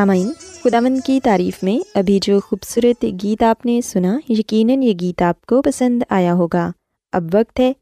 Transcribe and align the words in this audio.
سامعین 0.00 0.30
خداون 0.64 1.00
کی 1.00 1.20
تعریف 1.24 1.62
میں 1.62 1.98
ابھی 1.98 2.18
جو 2.22 2.40
خوبصورت 2.40 3.04
گیت 3.22 3.42
آپ 3.42 3.66
نے 3.66 3.80
سنا، 3.80 4.18
یقیناً 4.28 4.82
یہ 4.82 4.92
گیت 5.00 5.22
آپ 5.22 5.46
کو 5.46 5.62
پسند 5.62 6.02
آیا 6.08 6.34
ہوگا۔ 6.34 6.70
اب 7.12 7.24
وقت 7.32 7.60
ہے 7.60 7.72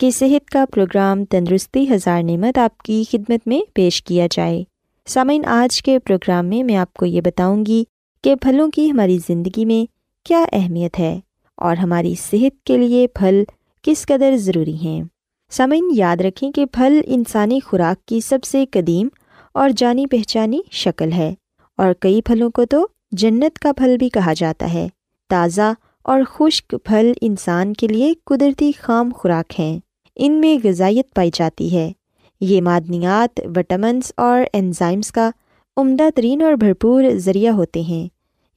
کہ 0.00 0.10
صحت 0.10 0.50
کا 0.50 0.64
پروگرام 0.74 1.24
تندرستی 1.24 1.94
ہزار 1.94 2.22
نعمت 2.22 2.58
آپ 2.58 2.78
کی 2.78 3.04
خدمت 3.10 3.48
میں 3.48 3.60
پیش 3.74 4.02
کیا 4.02 4.26
جائے۔ 4.30 4.64
سامعین، 5.06 5.44
آج 5.44 5.82
کے 5.82 5.98
پروگرام 5.98 6.46
میں 6.46 6.62
میں 6.62 6.76
آپ 6.76 6.94
کو 6.94 7.06
یہ 7.06 7.20
بتاؤں 7.20 7.66
گی 7.66 7.84
کہ 8.24 8.34
پھلوں 8.34 8.68
کی 8.68 8.90
ہماری 8.90 9.18
زندگی 9.28 9.64
میں 9.64 9.86
کیا 10.26 10.44
اہمیت 10.52 10.98
ہے 10.98 11.20
اور 11.56 11.76
ہماری 11.76 12.14
صحت 12.30 12.66
کے 12.66 12.78
لیے 12.78 13.06
پھل 13.06 13.44
کس 13.82 14.06
قدر 14.06 14.36
ضروری 14.36 14.76
ہیں۔ 14.76 15.02
سامعین، 15.50 15.88
یاد 15.94 16.16
رکھیں 16.20 16.52
کہ 16.52 16.66
پھل 16.66 17.00
انسانی 17.06 17.60
خوراک 17.60 18.06
کی 18.06 18.20
سب 18.20 18.44
سے 18.44 18.64
قدیم 18.70 19.08
اور 19.54 19.70
جانی 19.76 20.06
پہچانی 20.06 20.60
شکل 20.70 21.12
ہے۔ 21.12 21.34
اور 21.76 21.92
کئی 22.00 22.22
پھلوں 22.22 22.50
کو 22.50 22.64
تو 22.64 22.86
جنت 23.12 23.58
کا 23.58 23.72
پھل 23.72 23.96
بھی 23.98 24.08
کہا 24.08 24.32
جاتا 24.32 24.72
ہے۔ 24.72 24.88
تازہ 25.28 25.72
اور 26.02 26.20
خشک 26.30 26.74
پھل 26.84 27.12
انسان 27.20 27.74
کے 27.74 27.86
لیے 27.86 28.14
قدرتی 28.24 28.72
خام 28.80 29.10
خوراک 29.14 29.60
ہیں۔ 29.60 29.80
ان 30.16 30.32
میں 30.32 30.66
غذائیت 30.66 31.14
پائی 31.14 31.30
جاتی 31.34 31.76
ہے۔ 31.76 31.92
یہ 32.40 32.62
معدنیات 32.62 33.40
وٹامنس 33.56 34.12
اور 34.16 34.42
انزائمس 34.52 35.12
کا 35.12 35.30
عمدہ 35.76 36.02
ترین 36.14 36.42
اور 36.42 36.52
بھرپور 36.52 37.04
ذریعہ 37.16 37.52
ہوتے 37.52 37.80
ہیں۔ 37.80 38.08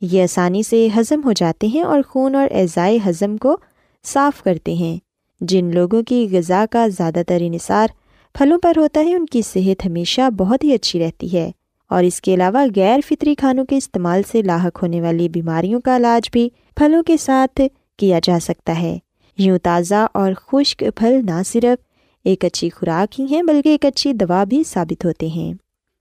یہ 0.01 0.24
آسانی 0.24 0.63
سے 0.63 0.88
ہضم 0.98 1.21
ہو 1.25 1.31
جاتے 1.31 1.68
ہیں 1.68 1.81
اور 1.81 2.01
خون 2.07 2.36
اور 2.36 2.48
اعضائے 2.51 2.98
ہضم 3.06 3.38
کو 3.38 3.57
صاف 4.04 4.44
کرتے 4.44 4.74
ہیں۔ 4.74 4.98
جن 5.42 5.71
لوگوں 5.74 6.04
کی 6.04 6.27
غذا 6.31 6.66
کا 6.71 6.88
زیادہ 6.88 7.21
تر 7.27 7.38
انحصار 7.42 7.88
پھلوں 8.33 8.60
پر 8.63 8.74
ہوتا 8.77 9.01
ہے، 9.01 9.16
ان 9.16 9.25
کی 9.25 9.42
صحت 9.42 9.86
ہمیشہ 9.86 10.30
بہت 10.30 10.63
ہی 10.63 10.74
اچھی 10.74 11.00
رہتی 11.00 11.38
ہے۔ 11.38 11.51
اور 11.89 12.03
اس 12.03 12.21
کے 12.21 12.33
علاوہ 12.33 12.65
غیر 12.75 13.00
فطری 13.07 13.36
کھانوں 13.36 13.65
کے 13.65 13.77
استعمال 13.77 14.21
سے 14.31 14.41
لاحق 14.41 14.83
ہونے 14.83 15.01
والی 15.01 15.30
بیماریوں 15.30 15.81
کا 15.81 15.95
علاج 15.95 16.30
بھی 16.31 16.50
پھلوں 16.75 17.03
کے 17.03 17.18
ساتھ 17.18 17.62
کیا 17.97 18.19
جا 18.24 18.38
سکتا 18.41 18.81
ہے۔ 18.81 18.97
یوں 19.38 19.57
تازہ 19.57 20.07
اور 20.13 20.33
خشک 20.33 20.83
پھل 20.95 21.21
نہ 21.25 21.44
صرف 21.45 21.86
ایک 22.24 22.45
اچھی 22.45 22.69
خوراک 22.69 23.19
ہی 23.19 23.25
ہیں 23.31 23.44
بلکہ 23.44 23.69
ایک 23.69 23.86
اچھی 23.86 24.13
دوا 24.13 24.44
بھی 24.44 24.63
ثابت 24.68 25.06
ہوتے 25.06 25.27
ہیں۔ 25.27 25.53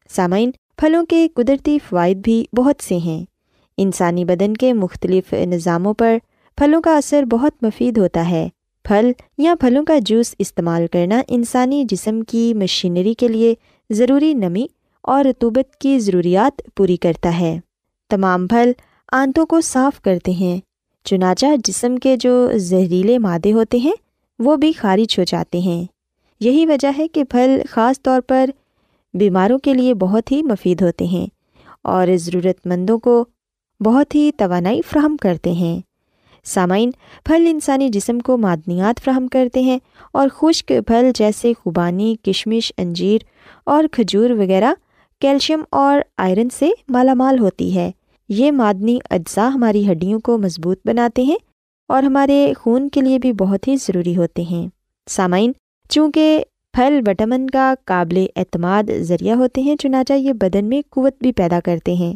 سامعین، 0.09 0.51
پھلوں 0.77 1.07
کے 1.07 1.29
قدرتی 1.35 1.79
فوائد 1.89 2.17
بھی 2.17 2.45
بہت 2.57 2.83
سے 2.83 2.97
ہیں۔ 2.97 3.25
انسانی 3.77 4.25
بدن 4.25 4.55
کے 4.55 4.73
مختلف 4.73 5.33
نظاموں 5.33 5.95
پر 5.95 6.17
پھلوں 6.57 6.83
کا 6.83 6.97
اثر 6.97 7.23
بہت 7.23 7.53
مفید 7.63 7.99
ہوتا 7.99 8.31
ہے۔ 8.31 8.49
پھل 8.85 9.13
یا 9.39 9.55
پھلوں 9.61 9.85
کا 9.85 9.99
جوس 9.99 10.35
استعمال 10.39 10.87
کرنا 10.87 11.23
انسانی 11.29 11.85
جسم 11.89 12.21
کی 12.21 12.55
مشینری 12.55 13.15
کے 13.15 13.29
لیے 13.29 13.55
ضروری 13.91 14.35
نمی 14.35 14.67
اور 15.09 15.25
رتوبت 15.25 15.77
کی 15.77 15.99
ضروریات 15.99 16.71
پوری 16.77 16.97
کرتا 16.97 17.41
ہے۔ 17.41 17.61
تمام 18.11 18.47
پھل 18.47 18.73
آنتوں 19.13 19.47
کو 19.47 19.61
صاف 19.61 20.01
کرتے 20.01 20.33
ہیں، 20.33 20.61
چنانچہ 21.05 21.47
جسم 21.65 21.97
کے 21.97 22.17
جو 22.17 22.51
زہریلے 22.55 23.19
مادے 23.19 23.53
ہوتے 23.53 23.79
ہیں، 23.79 23.93
وہ 24.39 24.57
بھی 24.57 24.73
خارج 24.73 25.19
ہو 25.19 25.25
جاتے 25.25 25.59
ہیں۔ 25.59 25.85
یہی 26.41 26.67
وجہ 26.67 26.89
ہے 26.99 27.09
کہ 27.09 27.25
پھل 27.25 27.63
خاص 27.71 28.03
طور 28.03 28.21
پر 28.21 28.51
بیماروں 29.15 29.59
کے 29.59 29.75
لیے 29.75 29.95
بہت 29.95 30.33
ہی 30.33 30.43
مفید 30.43 30.83
ہوتے 30.83 31.05
ہیں 31.05 31.27
اور 31.83 32.07
ضرورت 32.17 32.67
مندوں 32.67 32.99
کو 32.99 33.25
بہت 33.85 34.15
ہی 34.15 34.31
توانائی 34.37 34.81
فراہم 34.91 35.17
کرتے 35.17 35.53
ہیں۔ 35.53 35.81
سامعین، 36.45 36.91
پھل 37.25 37.47
انسانی 37.51 37.89
جسم 37.89 38.19
کو 38.19 38.39
معدنیات 38.39 39.05
فراہم 39.05 39.29
کرتے 39.29 39.61
ہیں 39.61 39.79
اور 40.13 40.29
خشک 40.33 40.73
پھل 40.87 41.11
جیسے 41.15 41.53
خوبانی، 41.59 42.17
کشمش، 42.23 42.73
انجیر 42.79 43.19
اور 43.65 43.85
کھجور 43.93 44.31
وغیرہ 44.31 44.73
کیلشیم 45.21 45.63
اور 45.71 46.01
آئرن 46.17 46.49
سے 46.49 46.71
مالا 46.89 47.15
مال 47.15 47.39
ہوتی 47.39 47.75
ہے۔ 47.75 47.91
یہ 48.29 48.53
معدنی 48.53 48.99
اجزاء 49.11 49.49
ہماری 49.49 49.91
ہڈیوں 49.91 50.21
کو 50.21 50.39
مضبوط 50.39 50.79
بناتے 50.85 51.23
ہیں 51.23 51.37
اور 51.89 52.03
ہمارے 52.03 52.53
خون 52.59 52.89
کے 52.89 53.01
لیے 53.01 53.19
بھی 53.19 53.33
بہت 53.33 53.69
ہی 53.69 53.77
ضروری 53.77 54.17
ہوتے 54.17 54.43
ہیں۔ 54.43 54.69
سامعین، 55.11 55.53
چونکہ 55.89 56.45
پھل 56.73 57.01
وٹامن 57.07 57.51
کا 57.51 57.75
قابل 57.85 58.27
اعتماد 58.37 58.83
ذریعہ 59.01 59.37
ہوتے 59.37 59.61
ہیں، 59.61 59.77
چنانچہ 59.77 60.13
یہ 60.13 60.33
بدن 60.33 60.65
میں 60.65 60.83
قوت 60.91 61.15
بھی 61.21 61.33
پیدا 61.33 61.61
کرتے 61.65 61.95
ہیں۔ 61.95 62.15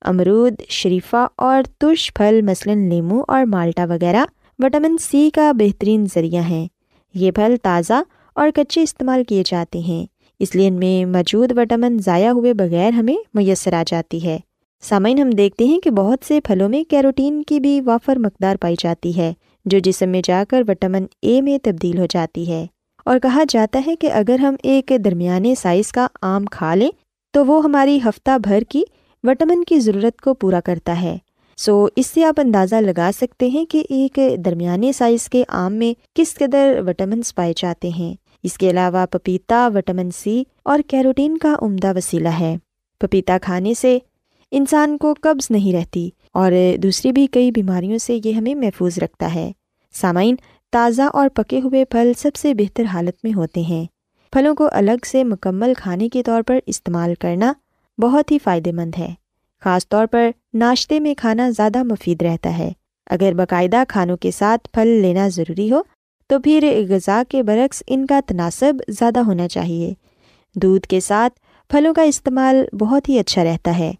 امرود، 0.00 0.54
شریفہ 0.68 1.26
اور 1.36 1.62
ترش 1.78 2.14
پھل، 2.14 2.40
مثلاً 2.42 2.88
لیمو 2.88 3.22
اور 3.28 3.44
مالٹا 3.44 3.84
وغیرہ، 3.84 4.24
وٹامن 4.58 4.96
سی 4.98 5.30
کا 5.30 5.52
بہترین 5.52 6.06
ذریعہ 6.14 6.42
ہیں۔ 6.42 6.68
یہ 7.14 7.30
پھل 7.30 7.54
تازہ 7.62 8.02
اور 8.34 8.50
کچے 8.54 8.82
استعمال 8.82 9.24
کیے 9.24 9.42
جاتے 9.46 9.78
ہیں۔ 9.78 10.11
اس 10.42 10.54
لیے 10.54 10.68
ان 10.68 10.74
میں 10.74 11.04
موجود 11.04 11.58
وٹامن 11.58 11.98
ضائع 11.98 12.30
ہوئے 12.30 12.54
بغیر 12.54 12.90
ہمیں 12.90 13.16
میسر 13.34 13.72
آ 13.72 13.82
جاتی 13.86 14.24
ہے۔ 14.24 14.38
سامعین، 14.82 15.18
ہم 15.18 15.30
دیکھتے 15.30 15.64
ہیں 15.64 15.80
کہ 15.80 15.90
بہت 15.90 16.18
سے 16.28 16.40
پھلوں 16.40 16.68
میں 16.68 16.90
کیروٹین 16.90 17.42
کی 17.42 17.60
بھی 17.60 17.80
وافر 17.80 18.16
مقدار 18.16 18.56
پائی 18.56 18.74
جاتی 18.78 19.16
ہے، 19.16 19.32
جو 19.64 19.78
جسم 19.78 20.08
میں 20.08 20.22
جا 20.24 20.44
کر 20.48 20.62
وٹامن 20.68 21.06
اے 21.22 21.40
میں 21.40 21.58
تبدیل 21.62 21.98
ہو 21.98 22.06
جاتی 22.10 22.50
ہے۔ 22.50 22.66
اور 23.04 23.18
کہا 23.18 23.42
جاتا 23.48 23.82
ہے 23.86 23.96
کہ 23.96 24.12
اگر 24.12 24.38
ہم 24.38 24.54
ایک 24.62 24.92
درمیانے 25.04 25.54
سائز 25.54 25.92
کا 25.92 26.06
آم 26.22 26.44
کھا 26.44 26.74
لیں، 26.74 26.90
تو 27.32 27.46
وہ 27.46 27.64
ہماری 27.64 27.98
ہفتہ 28.04 28.38
بھر 28.38 28.62
کی 28.68 28.82
وٹامن 29.22 29.64
کی 29.64 29.80
ضرورت 29.80 30.20
کو 30.20 30.34
پورا 30.34 30.60
کرتا 30.60 31.02
ہے۔ 31.02 31.18
سو، 31.56 31.86
اس 31.96 32.06
سے 32.06 32.24
آپ 32.24 32.40
اندازہ 32.40 32.74
لگا 32.74 33.10
سکتے 33.16 33.46
ہیں 33.46 33.64
کہ 33.64 33.82
ایک 33.88 34.18
درمیانے 34.44 34.92
سائز 34.92 35.28
کے 35.28 35.44
آم 35.48 35.72
میں 35.72 35.94
کس 36.14 36.34
قدر 36.34 36.80
وٹامنس 36.86 37.34
پائے 37.34 37.52
جاتے 37.56 37.88
ہیں۔ 37.88 38.14
اس 38.42 38.58
کے 38.58 38.70
علاوہ 38.70 39.06
پپیتا، 39.06 39.68
وٹامن 39.74 40.10
سی 40.10 40.42
اور 40.62 40.78
کیروٹین 40.86 41.38
کا 41.38 41.56
عمدہ 41.62 41.96
وسیلہ 41.96 42.28
ہے۔ 42.28 42.56
پپیتا 43.00 43.38
کھانے 43.42 43.74
سے 43.74 43.98
انسان 44.50 44.98
کو 44.98 45.14
قبض 45.22 45.50
نہیں 45.50 45.72
رہتی 45.72 46.10
اور 46.32 46.52
دوسری 46.78 47.12
بھی 47.12 47.26
کئی 47.26 47.50
بیماریوں 47.50 47.98
سے 47.98 48.20
یہ 48.24 48.32
ہمیں 48.32 48.54
محفوظ 48.54 48.98
رکھتا 48.98 49.34
ہے۔ 49.34 49.52
سامعین، 49.92 50.36
تازہ 50.72 51.02
اور 51.02 51.28
پکے 51.28 51.60
ہوئے 51.64 51.84
پھل 51.84 52.12
سب 52.18 52.36
سے 52.36 52.54
بہتر 52.54 52.84
حالت 52.84 53.24
میں 53.24 53.32
ہوتے 53.32 53.60
ہیں۔ 53.60 53.84
پھلوں 54.32 54.54
کو 54.54 54.68
الگ 54.72 55.04
سے 55.06 55.24
مکمل 55.24 55.72
کھانے 55.76 56.08
کے 56.08 56.22
طور 56.22 56.42
پر 56.42 56.58
استعمال 56.66 57.14
کرنا 57.14 57.52
بہت 57.98 58.30
ہی 58.30 58.38
فائدے 58.38 58.72
مند 58.72 58.94
ہے۔ 58.98 59.14
خاص 59.60 59.88
طور 59.88 60.06
پر 60.06 60.30
ناشتے 60.54 61.00
میں 61.00 61.14
کھانا 61.14 61.50
زیادہ 61.50 61.82
مفید 61.82 62.22
رہتا 62.22 62.58
ہے۔ 62.58 62.72
اگر 63.06 63.32
باقاعدہ 63.34 63.82
کھانوں 63.88 64.16
کے 64.16 64.30
ساتھ 64.30 64.68
پھل 64.72 64.88
لینا 64.88 65.28
ضروری 65.28 65.72
ہو 65.72 65.82
تو 66.32 66.38
پھر 66.38 66.86
غذا 66.88 67.22
کے 67.28 67.42
برعکس 67.42 67.82
ان 67.86 68.06
کا 68.06 68.20
تناسب 68.26 68.74
زیادہ 68.88 69.18
ہونا 69.18 69.48
چاہیے۔ 69.48 69.94
دودھ 70.54 70.86
کے 70.86 71.00
ساتھ 71.00 71.40
پھلوں 71.70 71.94
کا 71.94 72.02
استعمال 72.02 72.76
بہت 72.76 73.08
ہی 73.08 73.18
اچھا 73.18 73.44
رہتا 73.44 73.78
ہے۔ 73.78 73.92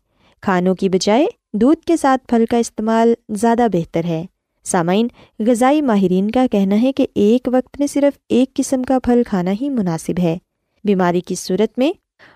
کھانوں 0.42 0.74
کی 0.74 0.88
بجائے 0.88 1.26
دودھ 1.52 1.86
کے 1.86 1.96
ساتھ 1.96 2.26
پھل 2.26 2.44
کا 2.50 2.56
استعمال 2.56 3.14
زیادہ 3.28 3.66
بہتر 3.72 4.04
ہے۔ 4.04 4.26
سامعین، 4.64 5.08
غذائی 5.38 5.82
ماہرین 5.82 6.30
کا 6.30 6.46
کہنا 6.52 6.82
ہے 6.82 6.92
کہ 6.92 7.06
ایک 7.14 7.48
وقت 7.52 7.78
میں 7.78 7.86
صرف 7.86 8.18
ایک 8.28 8.54
قسم 8.54 8.82
کا 8.82 8.98
پھل 8.98 9.22
کھانا 9.26 9.52
ہی 9.60 9.68
مناسب 9.68 10.20
ہے۔ 10.22 10.38
بیماری 10.84 11.20
کی 11.20 11.34
صورت 11.34 11.78
میں 11.78 11.92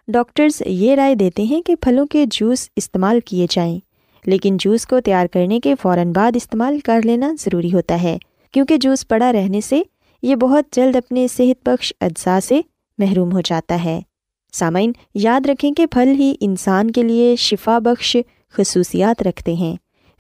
ڈاکٹرز 0.09 0.63
یہ 0.67 0.95
رائے 0.95 1.15
دیتے 1.15 1.43
ہیں 1.43 1.63
کہ 1.63 1.75
پھلوں 1.75 2.07
کے 2.07 2.25
جوس 2.31 2.69
استعمال 2.77 3.21
کیے 3.21 3.47
جائیں، 3.51 3.79
لیکن 4.27 4.57
جوس 4.61 4.87
کو 4.87 5.01
تیار 5.01 5.27
کرنے 5.27 5.61
کے 5.61 5.75
فوراً 5.83 6.13
بعد 6.13 6.33
استعمال 6.35 6.81
کر 6.81 7.01
لینا 7.05 7.35
ضروری 7.41 7.73
ہوتا 7.73 8.03
ہے۔ 8.03 8.19
کیونکہ 8.57 8.77
جوس 8.77 9.09
پڑا 9.09 9.33
رہنے 9.33 9.61
سے 9.61 9.83
یہ 10.23 10.37
بہت 10.37 10.65
جلد 10.73 10.97
اپنے 10.97 11.29
صحت 11.29 11.69
بخش 11.69 11.93
اجزاء 12.01 12.39
سے 12.41 12.61
محروم 12.99 13.33
ہو 13.33 13.41
جاتا 13.41 13.85
ہے۔ 13.85 14.01
سامعین، 14.53 14.93
یاد 15.15 15.47
رکھیں 15.47 15.73
کہ 15.73 15.87
پھل 15.87 16.09
ہی 16.09 16.35
انسان 16.41 16.91
کے 16.91 17.03
لیے 17.03 17.37
شفا 17.37 17.79
بخش 17.79 18.17
خصوصیات 18.53 19.23
رکھتے 19.23 19.53
ہیں۔ 19.53 19.77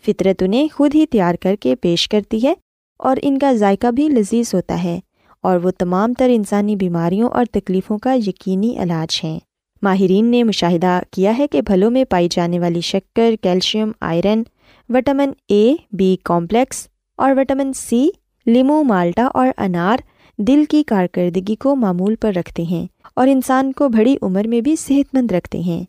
فطرت 0.06 0.42
انہیں 0.42 0.68
خود 0.74 0.94
ہی 0.94 1.06
تیار 1.06 1.34
کر 1.34 1.56
کے 1.60 1.76
پیش 1.76 2.08
کرتی 2.08 2.46
ہے 2.46 2.54
اور 2.98 3.16
ان 3.22 3.38
کا 3.38 3.52
ذائقہ 3.52 3.86
بھی 3.86 4.08
لذیذ 4.08 4.54
ہوتا 4.54 4.82
ہے 4.82 5.00
اور 5.42 5.56
وہ 5.56 5.70
تمام 5.78 6.12
تر 6.12 6.30
انسانی 6.32 6.76
بیماریوں 6.76 7.28
اور 7.28 7.44
تکلیفوں 7.52 7.98
کا 7.98 8.14
یقینی 8.14 8.78
علاج 8.78 9.20
ہیں۔ 9.24 9.38
ماہرین 9.82 10.26
نے 10.26 10.42
مشاہدہ 10.42 11.00
کیا 11.10 11.38
ہے 11.38 11.46
کہ 11.46 11.62
پھلوں 11.62 11.90
میں 11.90 12.04
پائی 12.04 12.28
جانے 12.30 12.58
والی 12.58 12.80
شکر، 12.80 13.34
calcium, 13.42 13.90
iron, 14.00 14.42
vitamin 14.88 15.30
A 15.48 15.74
B 15.92 16.16
complex 16.22 16.86
اور 17.16 17.32
وٹامن 17.36 17.72
سی 17.72 18.08
لیمو، 18.46 18.82
مالٹا 18.82 19.28
اور 19.34 19.48
انار 19.56 19.96
دل 20.38 20.64
کی 20.68 20.82
کارکردگی 20.82 21.54
کو 21.54 21.76
معمول 21.76 22.14
پر 22.14 22.32
رکھتے 22.36 22.62
ہیں 22.62 22.86
اور 23.16 23.28
انسان 23.28 23.72
کو 23.72 23.88
بڑی 23.88 24.16
عمر 24.22 24.46
میں 24.46 24.60
بھی 24.60 24.76
صحت 24.76 25.14
مند 25.14 25.32
رکھتے 25.32 25.60
ہیں۔ 25.60 25.84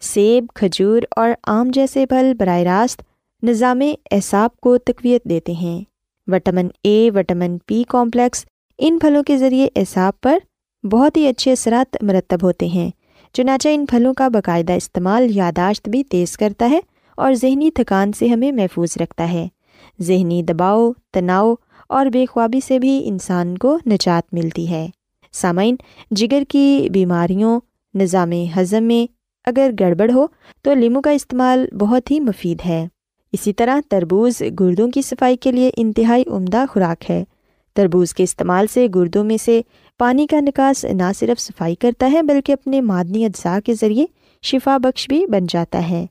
سیب، 0.00 0.46
کھجور 0.54 1.02
اور 1.16 1.30
آم 1.46 1.70
جیسے 1.72 2.06
پھل 2.06 2.32
براہ 2.38 2.58
راست 2.58 3.02
نظام 3.42 3.80
اعصاب 4.10 4.56
کو 4.56 4.78
تقویت 4.78 5.24
دیتے 5.24 5.52
ہیں۔ 5.52 5.84
Vitamin 6.26 6.68
A, 6.82 7.10
vitamin 7.14 7.58
P 7.66 7.82
complex 7.88 8.44
ان 8.78 8.98
پھلوں 8.98 9.22
کے 9.22 9.38
ذریعے 9.38 9.68
اعصاب 9.76 10.20
پر 10.20 10.38
بہت 10.86 11.16
ہی 11.16 11.28
اچھے 11.28 11.52
اثرات 11.52 11.96
مرتب 12.02 12.38
ہوتے 12.42 12.66
ہیں۔ 12.66 12.90
چنانچہ 13.32 13.68
ان 13.72 13.86
پھلوں 13.86 14.14
کا 14.14 14.28
باقاعدہ 14.28 14.72
استعمال 14.72 15.36
یاداشت 15.36 15.88
بھی 15.88 16.04
تیز 16.04 16.36
کرتا 16.36 16.70
ہے 16.70 16.80
اور 17.16 17.32
ذہنی 17.32 17.70
تھکان 17.70 18.12
سے 18.12 18.26
ہمیں 18.26 18.52
محفوظ 18.52 18.88
رکھتا 19.00 19.32
ہے۔ 19.32 19.48
ذہنی 20.00 20.42
دباؤ، 20.42 20.92
تناؤ 21.12 21.54
اور 21.90 22.06
بے 22.06 22.26
خوابی 22.26 22.60
سے 22.60 22.78
بھی 22.78 23.02
انسان 23.04 23.58
کو 23.58 23.78
نجات 23.86 24.34
ملتی 24.34 24.70
ہے۔ 24.70 24.88
سامعین، 25.32 25.76
جگر 26.10 26.42
کی 26.48 26.88
بیماریوں، 26.92 27.60
نظام 27.94 28.32
ہضم 28.32 28.84
میں 28.84 29.12
اگر 29.44 29.70
گڑبڑ 29.80 30.10
ہو 30.12 30.26
تو 30.62 30.74
لیمو 30.74 31.00
کا 31.00 31.10
استعمال 31.10 31.66
بہت 31.80 32.10
ہی 32.10 32.20
مفید 32.20 32.58
ہے۔ 32.66 32.86
اسی 33.32 33.52
طرح 33.52 33.80
تربوز 33.88 34.42
گردوں 34.60 34.90
کی 34.90 35.02
صفائی 35.02 35.36
کے 35.36 35.52
لیے 35.52 35.70
انتہائی 35.76 36.24
عمدہ 36.26 36.64
خوراک 36.70 37.10
ہے۔ 37.10 37.24
تربوز 37.74 38.14
کے 38.14 38.22
استعمال 38.22 38.66
سے 38.66 38.86
گردوں 38.94 39.24
میں 39.24 39.36
سے 39.36 39.60
پانی 39.98 40.26
کا 40.26 40.40
نکاس 40.40 40.84
نہ 40.84 41.12
صرف 41.18 41.40
صفائی 41.40 41.74
کرتا 41.74 42.10
ہے 42.12 42.22
بلکہ 42.22 42.52
اپنے 42.52 42.80
معدنی 42.80 43.24
اجزاء 43.24 43.58
کے 43.64 43.74
ذریعے 43.74 44.06
شفا 44.42 44.78
بخش 44.78 45.08
بھی 45.08 45.26
بن 45.26 45.46
جاتا 45.48 45.90
ہے۔ 45.90 46.06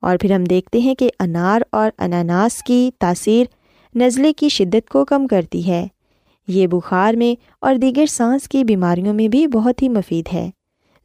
اور 0.00 0.16
پھر 0.16 0.32
ہم 0.32 0.44
دیکھتے 0.44 0.78
ہیں 0.78 0.94
کہ 0.94 1.10
انار 1.20 1.62
اور 1.72 1.90
اناناس 1.98 2.62
کی 2.62 2.90
تاثیر 2.98 3.44
نزلے 3.94 4.32
کی 4.32 4.48
شدت 4.48 4.88
کو 4.88 5.04
کم 5.04 5.26
کرتی 5.26 5.66
ہے۔ 5.66 5.86
یہ 6.48 6.66
بخار 6.66 7.14
میں 7.14 7.42
اور 7.60 7.74
دیگر 7.74 8.06
سانس 8.06 8.48
کی 8.48 8.64
بیماریوں 8.64 9.14
میں 9.14 9.28
بھی 9.28 9.46
بہت 9.46 9.82
ہی 9.82 9.88
مفید 9.88 10.26
ہے۔ 10.32 10.50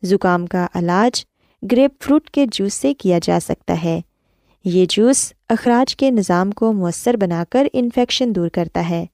زکام 0.04 0.46
کا 0.46 0.68
علاج 0.74 1.26
گریپ 1.72 2.04
فروٹ 2.04 2.30
کے 2.30 2.46
جوس 2.52 2.74
سے 2.74 2.94
کیا 2.94 3.20
جا 3.24 3.40
سکتا 3.42 3.84
ہے۔ 3.84 4.02
یہ 4.66 4.86
جوس 4.90 5.34
اخراج 5.50 5.96
کے 5.96 6.12
نظام 6.12 6.52
کو 6.52 6.74
مؤثر 6.74 7.18
بنا 7.18 7.44
کر 7.50 7.68
انفیکشن 7.74 8.36
دور 8.36 8.50
کرتا 8.50 8.90
ہے۔ 8.90 9.06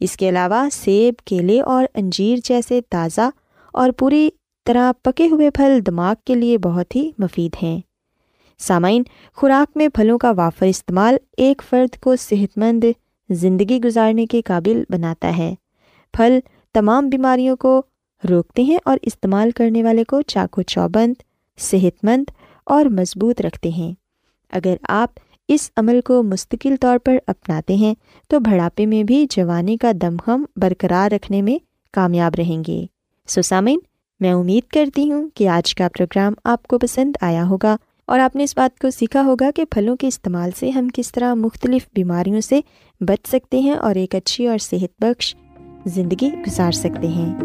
اس 0.00 0.16
کے 0.16 0.28
علاوہ 0.28 0.68
سیب، 0.72 1.14
کیلے 1.24 1.60
اور 1.60 1.84
انجیر 1.94 2.38
جیسے 2.44 2.80
تازہ 2.90 3.30
اور 3.72 3.90
پوری 3.90 4.30
طرح 4.64 4.92
پکے 5.02 5.28
ہوئے 5.28 5.50
پھل 5.50 5.80
دماغ 5.86 6.14
کے 6.24 6.34
لیے 6.34 6.58
بہت 6.58 6.96
ہی 6.96 7.10
مفید 7.18 7.56
ہیں۔ 7.62 7.80
سامعین، 8.58 9.02
خوراک 9.34 9.76
میں 9.76 9.88
پھلوں 9.88 10.18
کا 10.18 10.30
وافر 10.30 10.66
استعمال 10.66 11.16
ایک 11.36 11.62
فرد 11.68 12.00
کو 12.00 12.16
صحت 12.16 12.58
مند 12.58 12.84
زندگی 13.30 13.80
گزارنے 13.80 14.26
کے 14.26 14.42
قابل 14.42 14.82
بناتا 14.90 15.36
ہے۔ 15.38 15.54
پھل 16.12 16.38
تمام 16.74 17.08
بیماریوں 17.08 17.56
کو 17.56 17.82
روکتے 18.30 18.62
ہیں 18.62 18.78
اور 18.84 18.98
استعمال 19.02 19.50
کرنے 19.50 19.82
والے 19.82 20.04
کو 20.04 20.22
چاقو 20.22 20.62
چوبند 20.62 21.14
صحت 21.58 22.04
مند 22.04 22.30
اور 22.64 22.84
مضبوط 22.84 23.40
رکھتے 23.40 23.68
ہیں۔ 23.68 23.92
اگر 24.50 24.74
آپ 24.82 25.10
اس 25.48 25.70
عمل 25.76 26.00
کو 26.04 26.22
مستقل 26.22 26.74
طور 26.80 26.98
پر 26.98 27.16
اپناتے 27.26 27.74
ہیں، 27.74 27.94
تو 28.28 28.40
بڑھاپے 28.40 28.86
میں 28.86 29.04
بھی 29.04 29.26
جوانی 29.30 29.76
کا 29.76 29.92
دمخم 30.02 30.44
برقرار 30.56 31.12
رکھنے 31.12 31.42
میں 31.42 31.58
کامیاب 31.92 32.32
رہیں 32.38 32.64
گے۔ 32.68 32.86
سوسامین 33.26 33.78
میں 34.20 34.32
امید 34.32 34.70
کرتی 34.70 35.12
ہوں 35.12 35.28
کہ 35.34 35.48
آج 35.48 35.74
کا 35.74 35.88
پروگرام 35.88 36.32
آپ 36.44 36.66
کو 36.66 36.78
پسند 36.78 37.16
آیا 37.20 37.46
ہوگا۔ 37.46 37.76
اور 38.08 38.18
آپ 38.18 38.36
نے 38.36 38.44
اس 38.44 38.56
بات 38.56 38.78
کو 38.78 38.90
سیکھا 38.90 39.22
ہوگا 39.22 39.50
کہ 39.56 39.64
پھلوں 39.64 39.96
کے 39.96 40.08
استعمال 40.08 40.50
سے 40.56 40.70
ہم 40.70 40.88
کس 40.94 41.12
طرح 41.12 41.34
مختلف 41.34 41.86
بیماریوں 41.94 42.40
سے 42.40 42.60
بچ 43.00 43.28
سکتے 43.28 43.58
ہیں 43.58 43.74
اور 43.74 43.94
ایک 43.94 44.14
اچھی 44.14 44.46
اور 44.46 44.58
صحت 44.58 45.02
بخش 45.02 45.36
زندگی 45.86 46.30
گزار 46.46 46.72
سکتے 46.72 47.08
ہیں۔ 47.08 47.38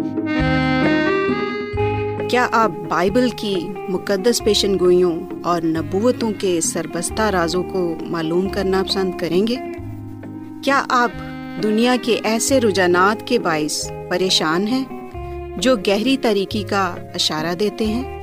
کیا 2.30 2.48
آپ 2.52 2.72
بائبل 2.90 3.30
کی 3.36 3.56
مقدس 3.90 4.44
پیشن 4.44 4.80
گوئیوں 4.80 5.20
اور 5.44 5.62
نبوتوں 5.62 6.32
کے 6.40 6.62
سربستہ 6.62 7.22
رازوں 7.22 7.64
کو 7.64 7.96
معلوم 8.02 8.50
کرنا 8.50 8.84
پسند 8.90 9.12
کریں 9.18 9.48
گے؟ 9.48 9.56
کیا 10.64 10.86
آپ 10.90 11.12
دنیا 11.64 11.96
کے 12.02 12.20
ایسے 12.24 12.62
رجحانات 12.62 13.28
کے 13.28 13.40
باعث 13.40 13.92
پریشان 14.10 14.68
ہیں 14.68 15.10
جو 15.58 15.76
گہری 15.76 16.18
طریقے 16.18 16.64
کا 16.64 16.96
اشارہ 17.14 17.56
دیتے 17.56 17.86
ہیں؟ 17.86 18.23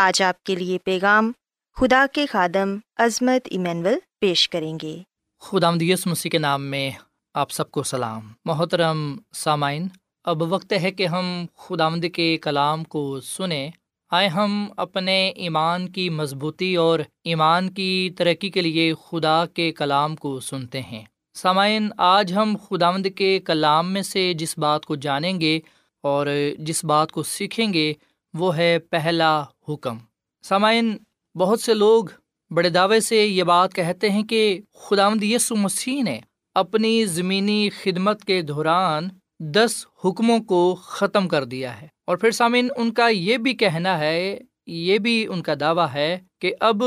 آج 0.00 0.22
آپ 0.22 0.44
کے 0.44 0.54
لیے 0.54 0.78
پیغام 0.84 1.32
خدا 1.76 2.06
کے 2.12 2.26
خادم 2.26 2.76
عظمت 2.96 3.48
ایمینول 3.50 3.98
پیش 4.20 4.48
کریں 4.48 4.78
گے۔ 4.82 4.98
خدا 5.40 5.70
مدیس 5.70 6.06
مسیح 6.06 6.30
کے 6.30 6.38
نام 6.38 6.62
میں 6.62 6.90
آپ 7.34 7.50
سب 7.50 7.70
کو 7.70 7.82
سلام۔ 7.82 8.32
محترم 8.44 9.16
سامعین، 9.32 9.88
اب 10.24 10.42
وقت 10.42 10.72
ہے 10.72 10.90
کہ 10.90 11.06
ہم 11.06 11.46
خدا 11.56 11.88
مد 11.88 12.04
کے 12.14 12.36
کلام 12.36 12.84
کو 12.84 13.20
سنیں۔ 13.20 13.70
آئے 14.10 14.28
ہم 14.28 14.66
اپنے 14.76 15.28
ایمان 15.28 15.88
کی 15.88 16.10
مضبوطی 16.10 16.76
اور 16.76 16.98
ایمان 17.24 17.70
کی 17.70 18.10
ترقی 18.18 18.50
کے 18.50 18.62
لیے 18.62 18.94
خدا 19.08 19.46
کے 19.46 19.72
کلام 19.72 20.16
کو 20.16 20.40
سنتے 20.40 20.82
ہیں۔ 20.82 21.04
سامعین، 21.34 21.88
آج 21.96 22.32
ہم 22.32 22.56
خدا 22.68 22.90
مد 22.90 23.06
کے 23.16 23.38
کلام 23.38 23.92
میں 23.92 24.02
سے 24.02 24.34
جس 24.34 24.58
بات 24.58 24.86
کو 24.86 24.96
جانیں 24.96 25.40
گے 25.40 25.60
اور 26.02 26.26
جس 26.58 26.84
بات 26.84 27.12
کو 27.12 27.22
سیکھیں 27.22 27.72
گے، 27.72 27.92
وہ 28.34 28.56
ہے 28.56 28.78
پہلا 28.78 29.44
حکم۔ 29.68 29.98
سامعین، 30.42 30.96
بہت 31.34 31.60
سے 31.60 31.74
لوگ 31.74 32.04
بڑے 32.50 32.68
دعوے 32.68 33.00
سے 33.00 33.26
یہ 33.26 33.42
بات 33.42 33.74
کہتے 33.74 34.10
ہیں 34.10 34.22
کہ 34.22 34.60
خدا 34.74 35.08
یسو 35.22 35.56
مسیح 35.56 36.02
نے 36.02 36.20
اپنی 36.54 37.04
زمینی 37.04 37.68
خدمت 37.82 38.24
کے 38.24 38.42
دوران 38.42 39.08
دس 39.38 39.86
حکموں 40.04 40.38
کو 40.38 40.74
ختم 40.74 41.28
کر 41.28 41.44
دیا 41.44 41.82
ہے۔ 41.82 41.88
اور 42.06 42.16
پھر 42.16 42.30
سامعین، 42.30 42.68
ان 42.76 42.92
کا 42.92 43.08
یہ 43.08 43.36
بھی 43.36 43.54
کہنا 43.54 43.98
ہے، 43.98 44.38
یہ 44.66 44.98
بھی 44.98 45.26
ان 45.26 45.42
کا 45.42 45.54
دعویٰ 45.60 45.86
ہے 45.92 46.18
کہ 46.40 46.54
اب 46.60 46.84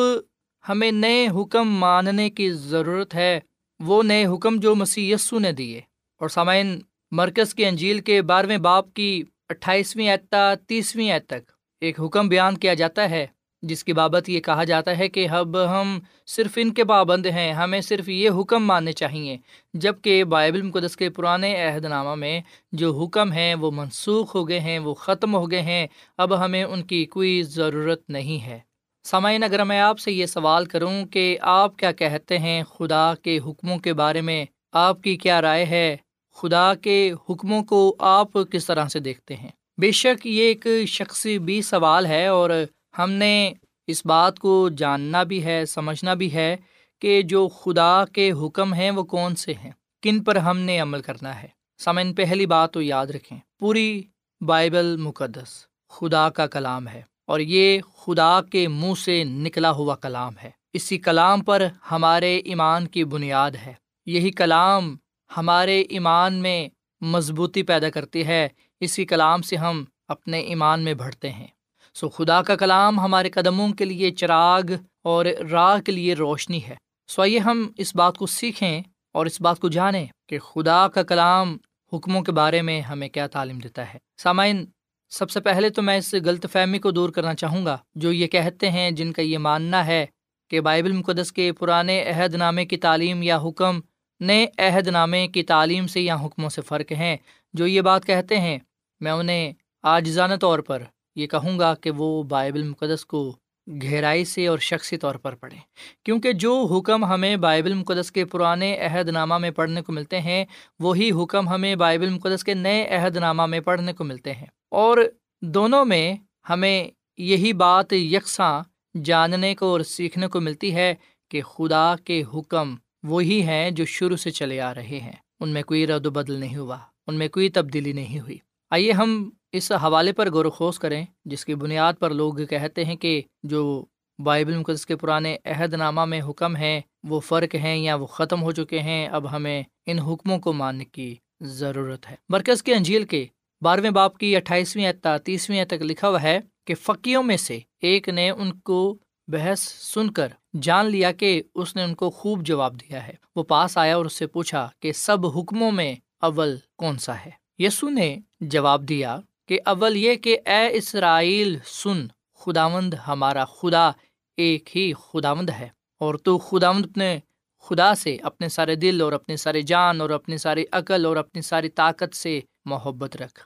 ہمیں 0.69 0.91
نئے 0.91 1.27
حکم 1.27 1.69
ماننے 1.69 2.29
کی 2.29 2.51
ضرورت 2.51 3.15
ہے۔ 3.15 3.39
وہ 3.79 4.03
نئے 4.03 4.25
حکم 4.25 4.59
جو 4.59 4.75
مسیح 4.75 5.15
یسو 5.15 5.39
نے 5.39 5.51
دیے۔ 5.51 5.81
اور 6.19 6.29
سامعین، 6.29 6.79
مرکز 7.11 7.55
کی 7.55 7.65
انجیل 7.65 7.99
کے 7.99 8.21
بارہویں 8.21 8.57
باپ 8.57 8.93
کی 8.93 9.23
اٹھائیسویں 9.49 10.09
اعتا 10.09 10.53
تیسویں 10.67 11.11
اعت 11.11 11.27
تک 11.27 11.51
ایک 11.81 11.99
حکم 11.99 12.27
بیان 12.29 12.57
کیا 12.57 12.73
جاتا 12.73 13.09
ہے، 13.09 13.25
جس 13.63 13.83
کی 13.83 13.93
بابت 13.93 14.29
یہ 14.29 14.39
کہا 14.39 14.63
جاتا 14.63 14.97
ہے 14.97 15.07
کہ 15.09 15.27
اب 15.29 15.57
ہم 15.69 15.99
صرف 16.27 16.57
ان 16.61 16.73
کے 16.73 16.83
پابند 16.83 17.25
ہیں، 17.25 17.53
ہمیں 17.53 17.81
صرف 17.81 18.09
یہ 18.09 18.29
حکم 18.29 18.65
ماننے 18.65 18.91
چاہیے 18.91 19.37
جبکہ 19.73 20.23
بائبل 20.23 20.61
مقدس 20.61 20.97
کے 20.97 21.09
پرانے 21.09 21.55
عہد 21.63 21.85
نامہ 21.85 22.15
میں 22.15 22.39
جو 22.71 22.91
حکم 22.99 23.31
ہیں 23.31 23.55
وہ 23.55 23.71
منسوخ 23.71 24.35
ہو 24.35 24.47
گئے 24.47 24.59
ہیں، 24.59 24.79
وہ 24.79 24.93
ختم 24.93 25.35
ہو 25.35 25.51
گئے 25.51 25.61
ہیں، 25.61 25.87
اب 26.17 26.45
ہمیں 26.45 26.63
ان 26.63 26.83
کی 26.83 27.05
کوئی 27.05 27.41
ضرورت 27.43 28.09
نہیں 28.09 28.45
ہے۔ 28.45 28.59
سامعین، 29.05 29.43
اگر 29.43 29.63
میں 29.63 29.79
آپ 29.79 29.99
سے 29.99 30.11
یہ 30.11 30.25
سوال 30.25 30.65
کروں 30.65 31.05
کہ 31.05 31.37
آپ 31.41 31.77
کیا 31.77 31.91
کہتے 31.91 32.37
ہیں 32.39 32.63
خدا 32.63 33.13
کے 33.15 33.39
حکموں 33.45 33.77
کے 33.77 33.93
بارے 33.93 34.21
میں، 34.21 34.45
آپ 34.71 35.01
کی 35.01 35.15
کیا 35.15 35.41
رائے 35.41 35.65
ہے، 35.65 35.95
خدا 36.35 36.73
کے 36.75 37.11
حکموں 37.29 37.63
کو 37.63 37.95
آپ 37.99 38.37
کس 38.51 38.65
طرح 38.65 38.87
سے 38.87 38.99
دیکھتے 38.99 39.35
ہیں؟ 39.35 39.49
بے 39.81 39.91
شک 39.91 40.27
یہ 40.27 40.41
ایک 40.41 40.67
شخصی 40.87 41.39
بھی 41.39 41.61
سوال 41.61 42.05
ہے 42.05 42.27
اور 42.27 42.49
ہم 42.97 43.11
نے 43.11 43.53
اس 43.87 44.05
بات 44.05 44.39
کو 44.39 44.69
جاننا 44.77 45.23
بھی 45.23 45.45
ہے، 45.45 45.65
سمجھنا 45.65 46.13
بھی 46.13 46.33
ہے 46.33 46.57
کہ 47.01 47.21
جو 47.21 47.47
خدا 47.47 48.05
کے 48.05 48.31
حکم 48.31 48.73
ہیں 48.73 48.91
وہ 48.91 49.03
کون 49.03 49.35
سے 49.35 49.53
ہیں؟ 49.53 49.71
کن 50.01 50.23
پر 50.23 50.35
ہم 50.35 50.57
نے 50.57 50.79
عمل 50.79 51.01
کرنا 51.01 51.43
ہے؟ 51.43 51.47
سمن 51.77 52.13
پہلی 52.13 52.45
بات 52.45 52.73
تو 52.73 52.81
یاد 52.81 53.07
رکھیں۔ 53.07 53.37
پوری 53.59 54.01
بائبل 54.41 54.97
مقدس 54.97 55.65
خدا 55.89 56.29
کا 56.29 56.47
کلام 56.47 56.87
ہے 56.87 57.01
اور 57.27 57.39
یہ 57.39 57.79
خدا 57.97 58.41
کے 58.41 58.67
منہ 58.67 58.93
سے 58.93 59.23
نکلا 59.23 59.71
ہوا 59.71 59.95
کلام 59.95 60.33
ہے۔ 60.43 60.51
اسی 60.73 60.97
کلام 60.97 61.43
پر 61.43 61.67
ہمارے 61.91 62.37
ایمان 62.37 62.87
کی 62.87 63.03
بنیاد 63.03 63.51
ہے۔ 63.51 63.73
یہی 64.05 64.31
کلام 64.31 64.95
ہمارے 65.37 65.81
ایمان 65.81 66.33
میں 66.33 66.69
مضبوطی 67.01 67.63
پیدا 67.63 67.89
کرتی 67.89 68.25
ہے۔ 68.25 68.47
اسی 68.81 69.05
کلام 69.05 69.41
سے 69.41 69.55
ہم 69.55 69.85
اپنے 70.07 70.39
ایمان 70.39 70.81
میں 70.81 70.93
بڑھتے 70.93 71.31
ہیں۔ 71.31 71.47
سو 71.93 72.09
خدا 72.09 72.41
کا 72.41 72.55
کلام 72.55 72.99
ہمارے 72.99 73.29
قدموں 73.29 73.69
کے 73.69 73.85
لیے 73.85 74.11
چراغ 74.11 74.61
اور 75.03 75.25
راہ 75.51 75.79
کے 75.81 75.91
لیے 75.91 76.13
روشنی 76.13 76.63
ہے۔ 76.67 76.75
سو 77.07 77.21
آئیے 77.21 77.39
ہم 77.39 77.71
اس 77.77 77.95
بات 77.95 78.17
کو 78.17 78.25
سیکھیں 78.25 78.81
اور 79.13 79.25
اس 79.25 79.41
بات 79.41 79.59
کو 79.59 79.69
جانیں 79.69 80.05
کہ 80.27 80.39
خدا 80.39 80.87
کا 80.87 81.03
کلام 81.03 81.57
حکموں 81.93 82.21
کے 82.21 82.31
بارے 82.31 82.61
میں 82.61 82.81
ہمیں 82.81 83.09
کیا 83.09 83.27
تعلیم 83.27 83.59
دیتا 83.59 83.93
ہے۔ 83.93 83.99
سامعین، 84.17 84.65
سب 85.09 85.29
سے 85.29 85.41
پہلے 85.41 85.69
تو 85.69 85.81
میں 85.81 85.97
اس 85.97 86.15
غلط 86.25 86.45
فہمی 86.51 86.79
کو 86.79 86.91
دور 86.91 87.09
کرنا 87.09 87.33
چاہوں 87.33 87.65
گا۔ 87.65 87.77
جو 87.95 88.11
یہ 88.11 88.27
کہتے 88.27 88.71
ہیں، 88.71 88.91
جن 88.91 89.13
کا 89.13 89.21
یہ 89.21 89.37
ماننا 89.37 89.85
ہے 89.85 90.05
کہ 90.49 90.61
بائبل 90.61 90.91
مقدس 90.91 91.31
کے 91.31 91.51
پرانے 91.51 92.03
عہد 92.03 92.35
نامے 92.35 92.65
کی 92.65 92.77
تعلیم 92.77 93.23
یا 93.23 93.39
حکم 93.39 93.79
نئے 94.19 94.47
عہد 94.57 94.87
نامے 94.87 95.27
کی 95.27 95.43
تعلیم 95.43 95.87
سے 95.87 96.01
یا 96.01 96.15
حکموں 96.15 96.49
سے 96.49 96.61
فرق 96.61 96.91
ہیں۔ 96.91 97.17
جو 97.53 97.67
یہ 97.67 97.81
بات 97.81 98.05
کہتے 98.05 98.39
ہیں 98.39 98.59
میں 99.01 99.11
انہیں 99.11 99.53
آجزانہ 99.83 100.35
طور 100.35 100.59
پر 100.59 100.83
یہ 101.15 101.27
کہوں 101.27 101.59
گا 101.59 101.75
کہ 101.75 101.91
وہ 101.91 102.23
بائبل 102.23 102.63
مقدس 102.63 103.05
کو 103.05 103.35
گہرائی 103.67 104.25
سے 104.25 104.47
اور 104.47 104.59
شخصی 104.59 104.97
طور 104.97 105.15
پر 105.15 105.35
پڑھیں۔ 105.35 105.59
کیونکہ 106.05 106.31
جو 106.31 106.65
حکم 106.65 107.05
ہمیں 107.05 107.35
بائبل 107.35 107.73
مقدس 107.73 108.11
کے 108.11 108.25
پرانے 108.25 108.77
عہد 108.77 109.09
نامہ 109.09 109.37
میں 109.37 109.51
پڑھنے 109.51 109.81
کو 109.81 109.93
ملتے 109.93 110.21
ہیں، 110.21 110.45
وہی 110.79 111.11
حکم 111.23 111.49
ہمیں 111.49 111.75
بائبل 111.75 112.09
مقدس 112.09 112.43
کے 112.43 112.53
نئے 112.53 112.87
عہد 112.87 113.17
نامہ 113.17 113.45
میں 113.45 113.59
پڑھنے 113.59 113.93
کو 113.93 114.03
ملتے 114.03 114.33
ہیں۔ 114.33 114.45
اور 114.71 114.97
دونوں 115.41 115.85
میں 115.85 116.15
ہمیں 116.49 116.87
یہی 117.17 117.53
بات 117.53 117.93
یکساں 117.93 118.61
جاننے 119.03 119.55
کو 119.55 119.65
اور 119.65 119.81
سیکھنے 119.81 120.27
کو 120.27 120.39
ملتی 120.39 120.75
ہے 120.75 120.95
کہ 121.29 121.41
خدا 121.41 121.95
کے 122.03 122.23
حکم 122.33 122.75
وہی 123.03 123.41
ہیں 123.41 123.71
جو 123.71 123.85
شروع 123.85 124.17
سے 124.17 124.31
چلے 124.31 124.61
آ 124.61 124.75
رہے 124.75 124.99
ہیں۔ 124.99 125.13
ان 125.39 125.49
میں 125.49 125.63
کوئی 125.63 125.87
رد 125.87 126.05
و 126.05 126.09
بدل 126.09 126.33
نہیں 126.33 126.57
ہوا، 126.57 126.77
ان 127.07 127.15
میں 127.15 127.27
کوئی 127.27 127.49
تبدیلی 127.49 127.93
نہیں 127.93 128.19
ہوئی۔ 128.19 128.37
آئیے 128.71 128.91
ہم 128.91 129.29
اس 129.51 129.71
حوالے 129.71 130.13
پر 130.13 130.31
غور 130.31 130.45
و 130.45 130.49
خوص 130.49 130.79
کریں، 130.79 131.05
جس 131.25 131.45
کی 131.45 131.55
بنیاد 131.55 131.93
پر 131.99 132.09
لوگ 132.09 132.33
کہتے 132.33 132.85
ہیں 132.85 132.95
کہ 132.95 133.21
جو 133.43 133.85
بائبل 134.19 134.57
مقدس 134.57 134.85
کے 134.85 134.95
پرانے 134.95 135.37
عہد 135.45 135.73
نامہ 135.73 136.05
میں 136.05 136.21
حکم 136.29 136.55
ہیں، 136.55 136.81
وہ 137.03 137.19
فرق 137.19 137.55
ہیں 137.55 137.77
یا 137.77 137.95
وہ 137.95 138.05
ختم 138.05 138.43
ہو 138.43 138.51
چکے 138.51 138.79
ہیں، 138.79 139.07
اب 139.07 139.31
ہمیں 139.31 139.63
ان 139.85 139.99
حکموں 139.99 140.39
کو 140.39 140.53
ماننے 140.53 140.85
کی 140.85 141.15
ضرورت 141.41 142.09
ہے۔ 142.09 142.15
مرکز 142.29 142.63
کے 142.63 142.75
انجیل 142.75 143.03
کے 143.03 143.25
بارہویں 143.61 143.91
باپ 143.91 144.17
کی 144.17 144.35
اٹھائیسویں 144.35 144.91
تیسویں 145.23 145.65
تک 145.65 145.81
لکھا 145.81 146.09
ہوا 146.09 146.21
ہے 146.21 146.39
کہ 146.65 146.75
فقیوں 146.75 147.23
میں 147.23 147.37
سے 147.37 147.59
ایک 147.81 148.09
نے 148.09 148.29
ان 148.29 148.59
کو 148.59 148.97
بحث 149.27 149.59
سن 149.93 150.11
کر 150.11 150.27
جان 150.61 150.85
لیا 150.85 151.11
کہ 151.11 151.43
اس 151.55 151.75
نے 151.75 151.83
ان 151.83 151.95
کو 151.95 152.09
خوب 152.09 152.45
جواب 152.45 152.81
دیا 152.81 153.07
ہے۔ 153.07 153.13
وہ 153.35 153.43
پاس 153.43 153.77
آیا 153.77 153.95
اور 153.95 154.05
اس 154.05 154.13
سے 154.13 154.27
پوچھا 154.27 154.69
کہ 154.79 154.91
سب 154.91 155.25
حکموں 155.25 155.71
میں 155.71 155.95
اول 156.21 156.57
کون 156.77 156.97
سا 156.97 157.15
ہے؟ 157.15 157.40
یسو 157.61 157.89
نے 157.89 158.15
جواب 158.41 158.87
دیا 158.89 159.17
کہ 159.47 159.59
اول 159.65 159.95
یہ 159.97 160.15
کہ 160.15 160.37
اے 160.45 160.67
اسرائیل، 160.77 161.57
سن، 161.65 162.05
خداوند 162.39 162.93
ہمارا 163.07 163.45
خدا 163.45 163.89
ایک 164.37 164.77
ہی 164.77 164.91
خداوند 164.93 165.49
ہے، 165.49 165.67
اور 166.01 166.15
تو 166.15 166.37
خداوند 166.37 166.85
اپنے 166.85 167.19
خدا 167.63 167.93
سے، 167.95 168.17
اپنے 168.23 168.49
سارے 168.49 168.75
دل 168.75 169.01
اور 169.01 169.13
اپنے 169.13 169.35
سارے 169.37 169.61
جان 169.61 170.01
اور 170.01 170.09
اپنی 170.09 170.37
ساری 170.37 170.63
عقل 170.71 171.05
اور 171.05 171.15
اپنی 171.15 171.41
ساری 171.41 171.69
طاقت 171.69 172.15
سے 172.15 172.39
محبت 172.65 173.17
رکھ۔ 173.17 173.39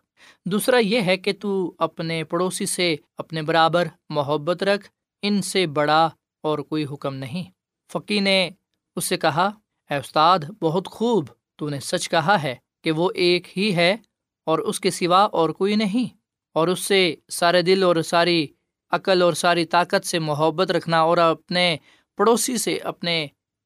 دوسرا 0.46 0.78
یہ 0.78 1.02
ہے 1.02 1.18
کہ 1.18 1.34
تو 1.42 1.74
اپنے 1.80 2.24
پڑوسی 2.24 2.66
سے 2.66 2.96
اپنے 3.18 3.42
برابر 3.42 3.88
محبت 4.10 4.64
رکھ، 4.64 4.90
ان 5.24 5.42
سے 5.42 5.66
بڑا 5.68 6.10
اور 6.44 6.60
کوئی 6.60 6.86
حکم 6.92 7.16
نہیں۔ 7.16 7.50
فقی 7.90 8.20
نے 8.20 8.50
اس 8.96 9.06
سے 9.06 9.18
کہا، 9.18 9.50
اے 9.90 9.98
استاد، 9.98 10.40
بہت 10.62 10.88
خوب، 10.88 11.30
تو 11.56 11.70
نے 11.70 11.80
سچ 11.80 12.10
کہا 12.10 12.42
ہے۔ 12.44 12.56
کہ 12.86 12.92
وہ 12.92 13.10
ایک 13.16 13.58
ہی 13.58 13.76
ہے 13.76 13.96
اور 14.48 14.60
اس 14.60 14.80
کے 14.80 14.92
سوا 14.92 15.22
اور 15.34 15.50
کوئی 15.52 15.76
نہیں، 15.76 16.08
اور 16.56 16.68
اس 16.68 16.80
سے 16.80 17.00
سارے 17.30 17.62
دل 17.62 17.84
اور 17.84 17.96
ساری 18.04 18.46
عقل 18.92 19.22
اور 19.22 19.34
ساری 19.34 19.66
طاقت 19.66 20.06
سے 20.06 20.20
محبت 20.20 20.72
رکھنا 20.72 21.00
اور 21.02 21.18
اپنے 21.18 21.66
پڑوسی 22.20 22.58
سے 22.58 22.78
اپنے 22.84 23.16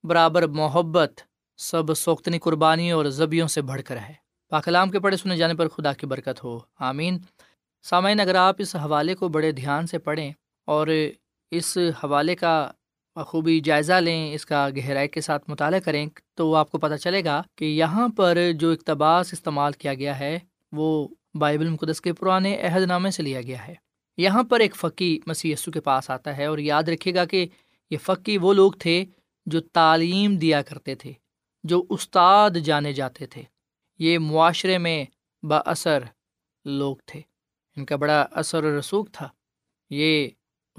برابر 0.04 0.48
محبت 0.54 1.22
سب 1.60 1.94
سوختنی 1.98 2.40
قربانی 2.40 2.92
اور 2.92 3.06
زبیوں 3.12 3.48
سے 3.48 3.62
بڑھ 3.62 3.82
کر 3.82 3.98
ہے۔ 3.98 4.14
پاکلام 4.52 4.92
کے 4.92 5.00
پڑھے 5.00 5.18
سنے 5.18 5.38
جانے 5.38 5.54
پر 5.54 5.68
خدا 5.68 5.94
کی 5.94 6.06
برکت 6.08 6.44
ہو۔ 6.44 6.58
آمین۔ 6.82 7.18
سامعین، 7.86 8.20
اگر 8.20 8.36
آپ 8.38 8.56
اس 8.60 8.76
حوالے 8.76 9.16
کو 9.16 9.28
بڑے 9.30 9.52
دھیان 9.52 9.88
سے 9.88 9.98
پڑھیں 10.00 10.32
اور 10.68 10.88
اس 11.52 11.78
حوالے 12.04 12.36
کا 12.36 12.54
خوبی 13.16 13.60
جائزہ 13.60 13.94
لیں، 13.94 14.34
اس 14.34 14.46
کا 14.46 14.70
گہرائی 14.78 15.08
کے 15.08 15.22
ساتھ 15.22 15.50
مطالعہ 15.50 15.80
کریں 15.80 16.10
تو 16.34 16.56
آپ 16.56 16.72
کو 16.72 16.78
پتہ 16.78 16.96
چلے 16.96 17.24
گا 17.24 17.42
کہ 17.56 17.66
یہاں 17.66 18.08
پر 18.08 18.38
جو 18.60 18.72
اقتباس 18.72 19.34
استعمال 19.34 19.74
کیا 19.74 19.94
گیا 19.94 20.20
ہے، 20.20 20.40
وہ 20.72 21.08
بائبل 21.34 21.70
مقدس 21.70 22.02
کے 22.02 22.14
پرانے 22.14 22.62
عہد 22.62 22.82
نامے 22.82 23.12
سے 23.12 23.24
لیا 23.24 23.42
گیا 23.42 23.68
ہے۔ 23.68 23.76
یہاں 24.18 24.44
پر 24.44 24.60
ایک 24.60 24.76
فقی 24.76 25.20
مسی 25.28 25.54
کے 25.74 25.82
پاس 25.82 26.10
آتا 26.10 26.38
ہے 26.38 26.46
اور 26.46 26.58
یاد 26.58 26.84
رکھے 26.84 27.16
گا 27.16 27.26
کہ 27.26 27.48
یہ 27.90 27.98
فقی 27.98 28.38
وہ 28.38 28.54
لوگ 28.54 28.72
تھے 28.72 29.06
جو 29.46 29.62
تعلیم 29.62 30.36
دیا 30.36 30.62
کرتے 30.62 30.96
تھے، 30.96 31.14
جو 31.64 31.84
استاد 31.90 32.50
جانے 32.50 32.94
جاتے 32.94 33.26
تھے۔ 33.26 33.44
یہ 34.00 34.20
معاشرے 34.20 34.78
میں 34.78 35.06
با 35.44 35.58
اثر 35.58 36.04
لوگ 36.66 36.96
تھے۔ 37.06 37.22
ان 37.76 37.86
کا 37.86 37.96
بڑا 37.96 38.26
اثر 38.32 38.64
و 38.64 38.80
رسوخ 38.80 39.08
تھا۔ 39.12 39.30
یہ 39.90 40.28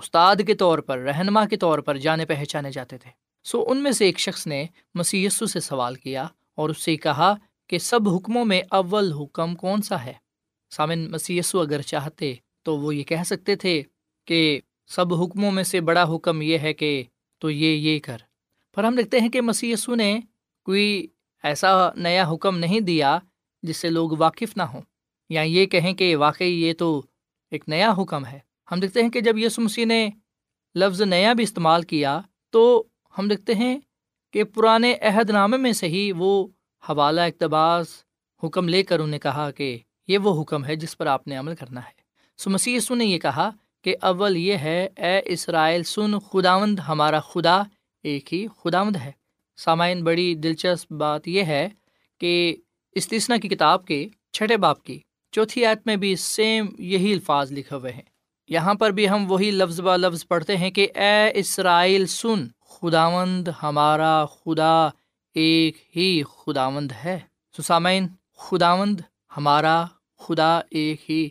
استاد 0.02 0.36
کے 0.46 0.54
طور 0.54 0.78
پر، 0.78 0.98
رہنما 0.98 1.46
کے 1.46 1.56
طور 1.56 1.78
پر 1.78 1.96
جانے 1.96 2.26
پہچانے 2.26 2.70
جاتے 2.70 2.98
تھے۔ 2.98 3.10
سو 3.44 3.64
ان 3.68 3.82
میں 3.82 3.92
سے 3.92 4.04
ایک 4.04 4.18
شخص 4.18 4.46
نے 4.46 4.66
مسی 4.94 5.28
سے 5.28 5.60
سوال 5.60 5.94
کیا 5.94 6.26
اور 6.54 6.68
اس 6.70 6.82
سے 6.82 6.96
کہا 6.96 7.34
کہ 7.66 7.78
سب 7.78 8.08
حکموں 8.08 8.44
میں 8.44 8.62
اول 8.70 9.12
حکم 9.12 9.54
کون 9.54 9.82
سا 9.82 10.04
ہے؟ 10.04 10.12
سامن 10.70 11.10
مسی 11.10 11.40
اگر 11.52 11.82
چاہتے 11.82 12.34
تو 12.62 12.78
وہ 12.78 12.94
یہ 12.94 13.02
کہہ 13.02 13.22
سکتے 13.26 13.56
تھے 13.56 13.82
کہ 14.24 14.60
سب 14.86 15.14
حکموں 15.14 15.50
میں 15.50 15.64
سے 15.64 15.80
بڑا 15.80 16.14
حکم 16.14 16.42
یہ 16.42 16.58
ہے 16.58 16.72
کہ 16.72 17.04
تو 17.38 17.50
یہ 17.50 17.76
یہ 17.76 17.98
کر۔ 17.98 18.16
پر 18.74 18.84
ہم 18.84 18.94
دیکھتے 18.94 19.20
ہیں 19.20 19.28
کہ 19.28 19.40
مسی 19.40 19.74
نے 19.96 20.20
کوئی 20.64 21.06
ایسا 21.42 21.92
نیا 21.96 22.30
حکم 22.32 22.58
نہیں 22.58 22.80
دیا 22.80 23.18
جس 23.62 23.76
سے 23.76 23.90
لوگ 23.90 24.10
واقف 24.18 24.56
نہ 24.56 24.62
ہوں۔ 24.62 24.82
یا 25.28 25.42
یہ 25.42 25.66
کہیں 25.66 25.92
کہ 25.92 26.16
واقعی 26.16 26.62
یہ 26.62 26.72
تو 26.72 27.02
ایک 27.50 27.64
نیا 27.68 27.92
حکم 27.98 28.26
ہے۔ 28.26 28.38
ہم 28.72 28.80
دیکھتے 28.80 29.02
ہیں 29.02 29.08
کہ 29.08 29.20
جب 29.20 29.38
یسو 29.38 29.62
مسیح 29.62 29.86
نے 29.86 30.10
لفظ 30.74 31.02
نیا 31.02 31.32
بھی 31.32 31.44
استعمال 31.44 31.82
کیا 31.82 32.20
تو 32.50 32.84
ہم 33.18 33.28
دیکھتے 33.28 33.54
ہیں 33.54 33.78
کہ 34.30 34.44
پرانے 34.44 34.94
عہد 34.94 35.30
نامے 35.30 35.56
میں 35.56 35.72
سے 35.72 35.88
ہی 35.88 36.12
وہ 36.12 36.46
حوالہ، 36.88 37.20
اقتباس، 37.20 38.04
حکم 38.44 38.68
لے 38.68 38.82
کر 38.82 39.00
انہیں 39.00 39.20
کہا 39.20 39.50
کہ 39.50 39.78
یہ 40.08 40.18
وہ 40.18 40.42
حکم 40.42 40.64
ہے 40.64 40.76
جس 40.76 40.98
پر 40.98 41.06
آپ 41.06 41.28
نے 41.28 41.36
عمل 41.36 41.54
کرنا 41.54 41.80
ہے۔ 41.80 42.00
سو 42.36 42.50
مسیح 42.50 42.76
یسو 42.76 42.94
نے 42.94 43.04
یہ 43.04 43.18
کہا 43.18 43.50
کہ 43.82 43.96
اول 44.00 44.36
یہ 44.36 44.54
ہے، 44.54 44.88
اے 44.96 45.20
اسرائیل، 45.24 45.82
سن، 45.82 46.18
خداوند، 46.18 46.78
ہمارا 46.88 47.20
خدا 47.20 47.62
ایک 48.02 48.34
ہی 48.34 48.46
خداوند 48.60 48.96
ہے۔ 48.96 49.12
سامعین، 49.56 50.04
بڑی 50.04 50.34
دلچسپ 50.34 50.92
بات 50.92 51.28
یہ 51.28 51.42
ہے 51.42 51.68
کہ 52.18 52.56
استثنا 52.92 53.36
کی 53.36 53.48
کتاب 53.48 53.86
کے 53.86 54.08
چھٹے 54.32 54.56
باپ 54.56 54.82
کی 54.82 55.00
چوتھی 55.32 55.66
آیت 55.66 55.78
میں 55.86 55.96
بھی 55.96 56.16
سیم 56.16 56.66
یہی 56.78 57.12
الفاظ 57.12 57.52
لکھے 57.52 57.76
ہوئے 57.76 57.92
ہیں۔ 57.92 58.09
یہاں 58.50 58.74
پر 58.74 58.90
بھی 58.90 59.08
ہم 59.08 59.30
وہی 59.30 59.50
لفظ 59.50 59.80
ب 59.80 59.96
لفظ 59.96 60.26
پڑھتے 60.26 60.56
ہیں 60.56 60.70
کہ 60.70 60.88
اے 60.94 61.30
اسرائیل 61.34 62.06
سن، 62.06 62.48
خداوند 62.68 63.48
ہمارا 63.62 64.24
خدا 64.26 64.88
ایک 65.34 65.96
ہی 65.96 66.22
خداوند 66.22 66.92
ہے۔ 67.04 67.20
سامعین 67.62 68.06
خداوند 68.36 69.00
ہمارا 69.36 69.84
خدا 70.18 70.60
ایک 70.70 71.10
ہی 71.10 71.28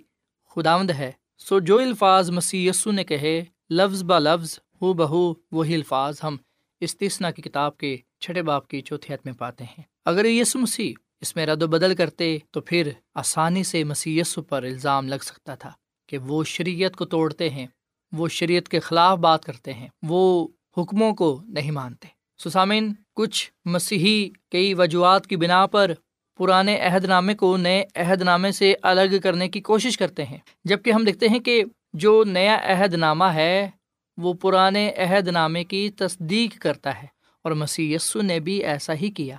خداوند 0.55 0.91
ہے۔ 0.91 1.11
سو 1.37 1.59
جو 1.59 1.79
الفاظ 1.79 2.29
مسی 2.29 2.69
نے 2.85 3.03
کہے، 3.03 3.43
لفظ 3.69 4.03
ب 4.03 4.19
لفظ، 4.19 4.59
ہو 4.81 4.93
بہو 4.93 5.33
وہی 5.51 5.75
الفاظ 5.75 6.19
ہم 6.23 6.37
استثنا 6.79 7.31
کی 7.31 7.41
کتاب 7.41 7.77
کے 7.77 7.97
چھٹے 8.19 8.41
باپ 8.41 8.67
کی 8.67 8.81
چوتھی 8.81 9.13
حت 9.13 9.25
میں 9.25 9.33
پاتے 9.33 9.63
ہیں۔ 9.63 9.83
اگر 10.05 10.25
یسو 10.25 10.59
مسیح 10.59 10.93
اس 11.21 11.35
میں 11.35 11.45
رد 11.45 11.63
و 11.63 11.67
بدل 11.67 11.95
کرتے 11.95 12.37
تو 12.51 12.61
پھر 12.61 12.91
آسانی 13.15 13.63
سے 13.63 13.83
مسی 13.83 14.21
پر 14.49 14.63
الزام 14.63 15.07
لگ 15.07 15.23
سکتا 15.23 15.55
تھا۔ 15.55 15.71
کہ 16.09 16.17
وہ 16.17 16.43
شریعت 16.43 16.95
کو 16.95 17.05
توڑتے 17.05 17.49
ہیں، 17.49 17.67
وہ 18.11 18.27
شریعت 18.27 18.69
کے 18.69 18.79
خلاف 18.79 19.17
بات 19.17 19.45
کرتے 19.45 19.73
ہیں، 19.73 19.87
وہ 20.03 20.47
حکموں 20.77 21.13
کو 21.13 21.41
نہیں 21.47 21.71
مانتے۔ 21.71 22.07
سسامین 22.43 22.93
کچھ 23.15 23.51
مسیحی 23.65 24.29
کئی 24.51 24.73
وجوہات 24.73 25.27
کی 25.27 25.35
بنا 25.35 25.65
پر 25.65 25.91
پرانے 26.37 26.79
عہد 26.79 27.05
نامے 27.05 27.33
کو 27.33 27.57
نئے 27.57 27.83
عہد 27.95 28.21
نامے 28.21 28.51
سے 28.51 28.73
الگ 28.81 29.19
کرنے 29.23 29.49
کی 29.49 29.61
کوشش 29.61 29.97
کرتے 29.97 30.25
ہیں۔ 30.25 30.37
جبکہ 30.63 30.91
ہم 30.91 31.03
دیکھتے 31.03 31.27
ہیں 31.27 31.39
کہ 31.39 31.63
جو 31.93 32.23
نیا 32.23 32.57
عہد 32.63 32.93
نامہ 32.93 33.25
ہے، 33.25 33.69
وہ 34.17 34.33
پرانے 34.33 34.91
عہد 34.91 35.27
نامے 35.27 35.63
کی 35.63 35.89
تصدیق 35.89 36.61
کرتا 36.61 37.01
ہے 37.01 37.07
اور 37.43 37.51
مسیح 37.51 37.95
یسو 37.95 38.21
نے 38.21 38.39
بھی 38.39 38.63
ایسا 38.63 38.93
ہی 38.93 39.11
کیا۔ 39.11 39.35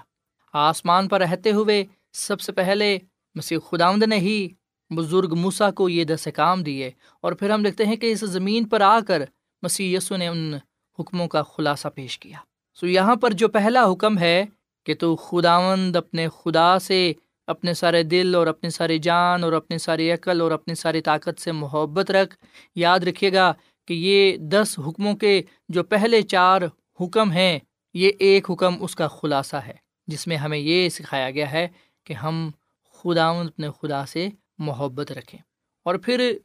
آسمان 0.52 1.08
پر 1.08 1.20
رہتے 1.20 1.52
ہوئے 1.52 1.84
سب 2.12 2.40
سے 2.40 2.52
پہلے 2.52 2.98
مسیح 3.34 3.58
خداوند 3.70 4.02
نے 4.02 4.16
ہی 4.16 4.48
بزرگ 4.90 5.34
موسا 5.34 5.70
کو 5.70 5.88
یہ 5.88 6.04
دس 6.04 6.28
کام 6.34 6.62
دیے 6.62 6.90
اور 7.20 7.32
پھر 7.32 7.50
ہم 7.50 7.62
دیکھتے 7.62 7.84
ہیں 7.84 7.96
کہ 7.96 8.12
اس 8.12 8.20
زمین 8.20 8.68
پر 8.68 8.80
آ 8.80 8.98
کر 9.08 9.22
مسی 9.62 9.96
نے 10.10 10.28
ان 10.28 10.54
حکموں 10.98 11.28
کا 11.28 11.42
خلاصہ 11.42 11.88
پیش 11.88 12.18
کیا۔ 12.18 12.38
سو 12.74 12.86
یہاں 12.86 13.16
پر 13.16 13.30
جو 13.30 13.48
پہلا 13.48 13.92
حکم 13.92 14.18
ہے 14.18 14.44
کہ 14.86 14.94
تو 14.94 15.16
خداوند 15.16 15.96
اپنے 15.96 16.28
خدا 16.28 16.78
سے 16.78 17.12
اپنے 17.46 17.74
سارے 17.74 18.02
دل 18.02 18.34
اور 18.34 18.46
اپنی 18.46 18.70
ساری 18.70 18.98
جان 18.98 19.44
اور 19.44 19.52
اپنی 19.52 19.78
ساری 19.78 20.10
عقل 20.10 20.40
اور 20.40 20.50
اپنی 20.50 20.74
ساری 20.74 21.00
طاقت 21.00 21.40
سے 21.40 21.52
محبت 21.52 22.10
رکھ۔ 22.10 22.36
یاد 22.74 23.00
رکھیے 23.00 23.32
گا 23.32 23.52
کہ 23.88 23.94
یہ 23.94 24.36
دس 24.36 24.78
حکموں 24.78 25.14
کے 25.14 25.42
جو 25.68 25.84
پہلے 25.84 26.22
چار 26.22 26.62
حکم 27.00 27.32
ہیں، 27.32 27.58
یہ 27.94 28.12
ایک 28.18 28.50
حکم 28.50 28.84
اس 28.84 28.94
کا 28.96 29.08
خلاصہ 29.08 29.56
ہے، 29.56 29.74
جس 30.06 30.26
میں 30.26 30.36
ہمیں 30.36 30.58
یہ 30.58 30.88
سکھایا 30.88 31.30
گیا 31.30 31.52
ہے 31.52 31.68
کہ 32.04 32.12
ہم 32.12 32.50
خدا 32.92 33.28
اپنے 33.28 33.68
خدا 33.82 34.06
سے 34.06 34.28
محبت 34.60 35.12
رکھیں۔ 35.12 35.40
اور 35.82 35.94
پھر 35.94 36.38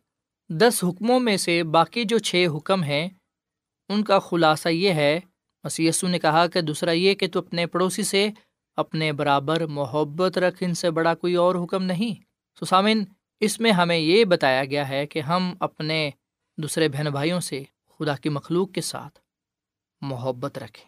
دس 0.49 0.83
حکموں 0.83 1.19
میں 1.19 1.37
سے 1.37 1.63
باقی 1.63 2.03
جو 2.03 2.17
چھ 2.17 2.45
حکم 2.57 2.83
ہیں، 2.83 3.09
ان 3.89 4.03
کا 4.03 4.19
خلاصہ 4.19 4.69
یہ 4.69 4.89
ہے 4.89 5.19
مسی 5.63 5.89
نے 6.03 6.19
کہا 6.19 6.47
کہ 6.47 6.61
دوسرا 6.61 6.91
یہ 6.91 7.13
کہ 7.13 7.27
تو 7.27 7.39
اپنے 7.39 7.65
پڑوسی 7.65 8.03
سے 8.03 8.29
اپنے 8.75 9.11
برابر 9.11 9.65
محبت 9.65 10.37
رکھ، 10.37 10.55
ان 10.59 10.73
سے 10.73 10.91
بڑا 10.91 11.15
کوئی 11.15 11.35
اور 11.35 11.55
حکم 11.55 11.83
نہیں۔ 11.83 12.21
سسامن 12.59 13.03
اس 13.39 13.59
میں 13.59 13.71
ہمیں 13.71 13.97
یہ 13.97 14.25
بتایا 14.25 14.65
گیا 14.65 14.89
ہے 14.89 15.07
کہ 15.07 15.19
ہم 15.19 15.53
اپنے 15.59 16.09
دوسرے 16.57 16.89
بہن 16.89 17.05
بھائیوں 17.11 17.39
سے 17.39 17.63
خدا 17.99 18.15
کی 18.15 18.29
مخلوق 18.29 18.71
کے 18.71 18.81
ساتھ 18.81 19.19
محبت 20.01 20.57
رکھیں۔ 20.57 20.85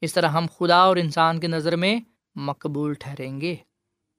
اس 0.00 0.14
طرح 0.14 0.28
ہم 0.28 0.46
خدا 0.58 0.76
اور 0.76 0.96
انسان 0.96 1.40
کی 1.40 1.46
نظر 1.46 1.76
میں 1.76 2.00
مقبول 2.34 2.94
ٹھہریں 2.94 3.40
گے۔ 3.40 3.56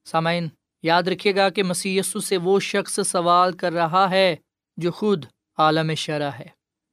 سامعین 0.05 0.47
یاد 0.83 1.03
رکھیے 1.03 1.35
گا 1.35 1.49
کہ 1.49 1.63
مسی 1.63 2.01
سے 2.01 2.37
وہ 2.37 2.59
شخص 2.59 2.99
سوال 3.05 3.53
کر 3.53 3.71
رہا 3.71 4.09
ہے 4.09 4.35
جو 4.77 4.91
خود 4.91 5.25
عالم 5.57 5.93
شرح 5.93 6.31
ہے، 6.31 6.47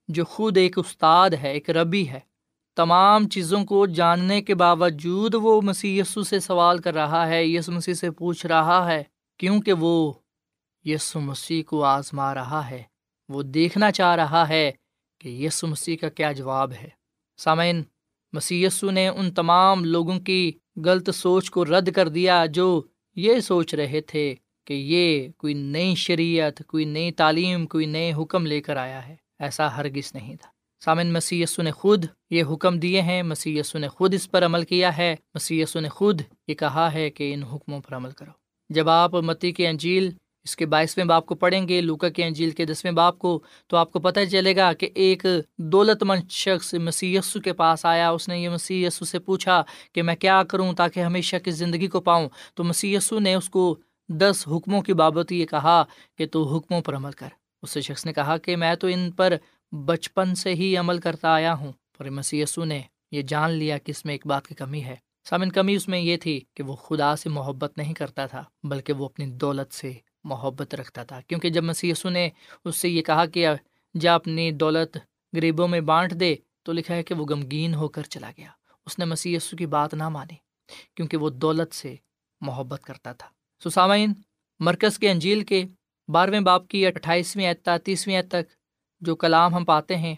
جو 0.09 0.25
خود 0.25 0.57
ایک 0.57 0.79
استاد 0.79 1.31
ہے، 1.31 1.53
ایک 1.53 1.71
ربی 1.71 2.09
ہے۔ 2.09 2.21
تمام 2.77 3.29
چیزوں 3.29 3.65
کو 3.65 3.87
جاننے 3.87 4.43
کے 4.43 4.55
باوجود 4.55 5.35
وہ 5.35 5.61
مسی 5.61 6.03
سے 6.27 6.41
سوال 6.41 6.79
کر 6.79 6.95
رہا 6.95 7.29
ہے 7.29 7.47
یس 7.47 7.69
مسیح 7.69 7.95
سے 7.95 8.11
پوچھ 8.11 8.47
رہا 8.47 8.91
ہے 8.91 9.03
کیونکہ 9.39 9.73
وہ 9.73 10.13
یسو 10.85 11.21
مسیح 11.21 11.63
کو 11.63 11.85
آزما 11.85 12.35
رہا 12.35 12.71
ہے۔ 12.71 12.83
وہ 13.29 13.43
دیکھنا 13.43 13.91
چاہ 13.93 14.15
رہا 14.15 14.49
ہے 14.49 14.71
کہ 15.21 15.29
یسو 15.29 15.67
مسیح 15.67 15.97
کا 15.97 16.09
کیا 16.09 16.33
جواب 16.33 16.73
ہے۔ 16.73 16.89
سامعین 17.39 17.83
مسیسو 18.33 18.91
نے 18.91 19.09
ان 19.09 19.35
تمام 19.35 19.85
لوگوں 19.85 20.21
کی 20.21 20.53
غلط 20.85 21.11
سوچ 21.11 21.51
کو 21.51 21.65
رد 21.65 21.93
کر 21.93 22.09
دیا 22.09 22.47
جو 22.47 22.83
یہ 23.17 23.41
سوچ 23.41 23.75
رہے 23.75 24.01
تھے 24.01 24.35
کہ 24.67 24.75
یہ 24.75 25.29
کوئی 25.37 25.55
نئی 25.55 25.95
شریعت، 25.95 26.63
کوئی 26.67 26.85
نئی 26.85 27.13
تعلیم، 27.13 27.67
کوئی 27.67 27.87
نئے 27.87 28.13
حکم 28.13 28.47
لے 28.47 28.61
کر 28.61 28.77
آیا 28.77 29.09
ہے۔ 29.09 29.17
ایسا 29.39 29.77
ہرگز 29.77 30.15
نہیں 30.15 30.37
تھا۔ 30.37 30.51
سامن 30.85 31.13
مسی 31.13 31.45
نے 31.59 31.71
خود 31.71 32.05
یہ 32.31 32.43
حکم 32.53 32.79
دیے 32.79 33.03
ہیں۔ 33.03 33.23
مسی 33.23 33.61
نے 33.75 33.89
خود 33.89 34.15
اس 34.15 34.31
پر 34.31 34.45
عمل 34.45 34.65
کیا 34.65 34.97
ہے۔ 34.97 35.17
مسی 35.35 35.65
نے 35.75 35.89
خود 35.89 36.21
یہ 36.49 36.55
کہا 36.55 36.93
ہے 36.93 37.11
کہ 37.11 37.35
ان 37.35 37.43
حکموں 37.43 37.81
پر 37.81 37.97
عمل 37.97 38.11
کرو۔ 38.11 38.31
جب 38.69 38.89
آپ 38.89 39.15
متی 39.15 39.53
کی 39.53 39.67
انجیل 39.67 40.11
اس 40.47 40.57
کے 40.57 40.67
بائیسویں 40.67 41.05
باپ 41.05 41.27
کو 41.27 41.35
پڑھیں 41.35 41.69
گے، 41.69 41.81
لوکا 41.81 42.09
کے 42.09 42.25
انجیل 42.25 42.51
کے 42.51 42.65
دسویں 42.65 42.93
باپ 42.93 43.19
کو، 43.19 43.43
تو 43.67 43.77
آپ 43.77 43.93
کو 43.93 44.01
پتہ 44.01 44.21
چلے 44.31 44.57
گا 44.57 44.73
کہ 44.73 44.89
ایک 44.95 45.27
دولت 45.59 46.03
مند 46.03 46.31
شخص 46.31 46.75
مسی 46.75 47.19
کے 47.45 47.53
پاس 47.53 47.85
آیا۔ 47.87 48.11
اس 48.11 48.29
نے 48.29 48.39
یہ 48.39 48.49
مسی 48.49 48.91
سے 48.91 49.19
پوچھا 49.19 49.63
کہ 49.93 50.03
میں 50.03 50.17
کیا 50.17 50.43
کروں 50.43 50.73
تاکہ 50.73 51.01
ہمیشہ 51.01 51.37
کی 51.45 51.51
زندگی 51.51 51.87
کو 51.87 52.01
پاؤں۔ 52.01 52.29
تو 52.55 52.65
مسی 52.65 52.97
نے 53.21 53.35
اس 53.35 53.49
کو 53.51 53.77
دس 54.09 54.49
حکموں 54.51 54.83
کی 54.83 54.93
بابت 54.93 55.33
یہ 55.33 55.47
کہا 55.47 55.85
کہ 56.19 56.27
تو 56.27 56.43
حکموں 56.43 56.81
پر 56.81 56.97
عمل 56.97 57.13
کر۔ 57.13 57.29
اس 57.63 57.79
شخص 57.79 58.07
نے 58.07 58.13
کہا 58.13 58.37
کہ 58.37 58.57
میں 58.57 58.75
تو 58.75 58.87
ان 58.87 59.11
پر 59.11 59.33
بچپن 59.73 60.35
سے 60.35 60.55
ہی 60.55 60.77
عمل 60.77 60.99
کرتا 60.99 61.29
آیا 61.29 61.55
ہوں، 61.55 61.73
پر 61.99 62.11
مسی 62.11 62.45
نے 62.57 62.81
یہ 63.13 63.23
جان 63.23 63.51
لیا 63.51 63.79
کہ 63.79 63.91
اس 63.91 64.05
میں 64.05 64.15
ایک 64.15 64.27
بات 64.27 64.47
کی 64.47 64.55
کمی 64.55 64.85
ہے۔ 64.85 64.97
سامن 65.29 65.53
کمی 65.53 65.75
اس 65.75 65.89
میں 65.89 65.99
یہ 65.99 66.17
تھی 66.17 66.41
کہ 66.55 66.63
وہ 66.63 66.77
خدا 66.77 67.17
سے 67.17 67.29
محبت 67.29 67.79
نہیں 67.79 67.95
کرتا 67.95 68.27
تھا، 68.27 68.45
بلکہ 68.63 68.93
وہ 68.93 69.05
اپنی 69.05 69.27
دولت 69.27 69.75
سے 69.75 69.93
محبت 70.27 70.75
رکھتا 70.75 71.03
تھا۔ 71.05 71.21
کیونکہ 71.21 71.51
جب 71.51 71.65
مسی 71.65 71.93
نے 72.05 72.29
اس 72.65 72.77
سے 72.77 72.89
یہ 72.89 73.03
کہا 73.03 73.27
کہ 73.27 73.47
جا 74.01 74.15
اپنی 74.15 74.51
دولت 74.53 74.97
غریبوں 75.37 75.69
میں 75.69 75.81
بانٹ 75.81 76.13
دے، 76.21 76.35
تو 76.63 76.73
لکھا 76.73 76.95
ہے 76.95 77.03
کہ 77.03 77.15
وہ 77.15 77.25
غمگین 77.27 77.75
ہو 77.75 77.89
کر 77.89 78.03
چلا 78.03 78.31
گیا۔ 78.37 78.51
اس 78.87 78.99
نے 78.99 79.05
مسی 79.05 79.37
کی 79.59 79.67
بات 79.67 79.95
نہ 79.95 80.09
مانی، 80.09 80.37
کیونکہ 80.95 81.17
وہ 81.17 81.31
دولت 81.31 81.75
سے 81.75 81.95
محبت 82.41 82.83
کرتا 82.85 83.13
تھا۔ 83.13 83.29
سسامین 83.65 84.13
مرکز 84.61 84.99
کے 84.99 85.11
انجیل 85.11 85.45
کے 85.45 85.65
بارہویں 86.09 86.41
باپ 86.41 86.69
کی 86.69 86.87
اٹھائیسویں 86.87 87.49
اعتا 87.49 87.79
تیسویں 87.79 88.23
تک 88.23 88.53
جو 89.01 89.17
کلام 89.17 89.55
ہم 89.55 89.65
پاتے 89.65 89.97
ہیں، 89.97 90.15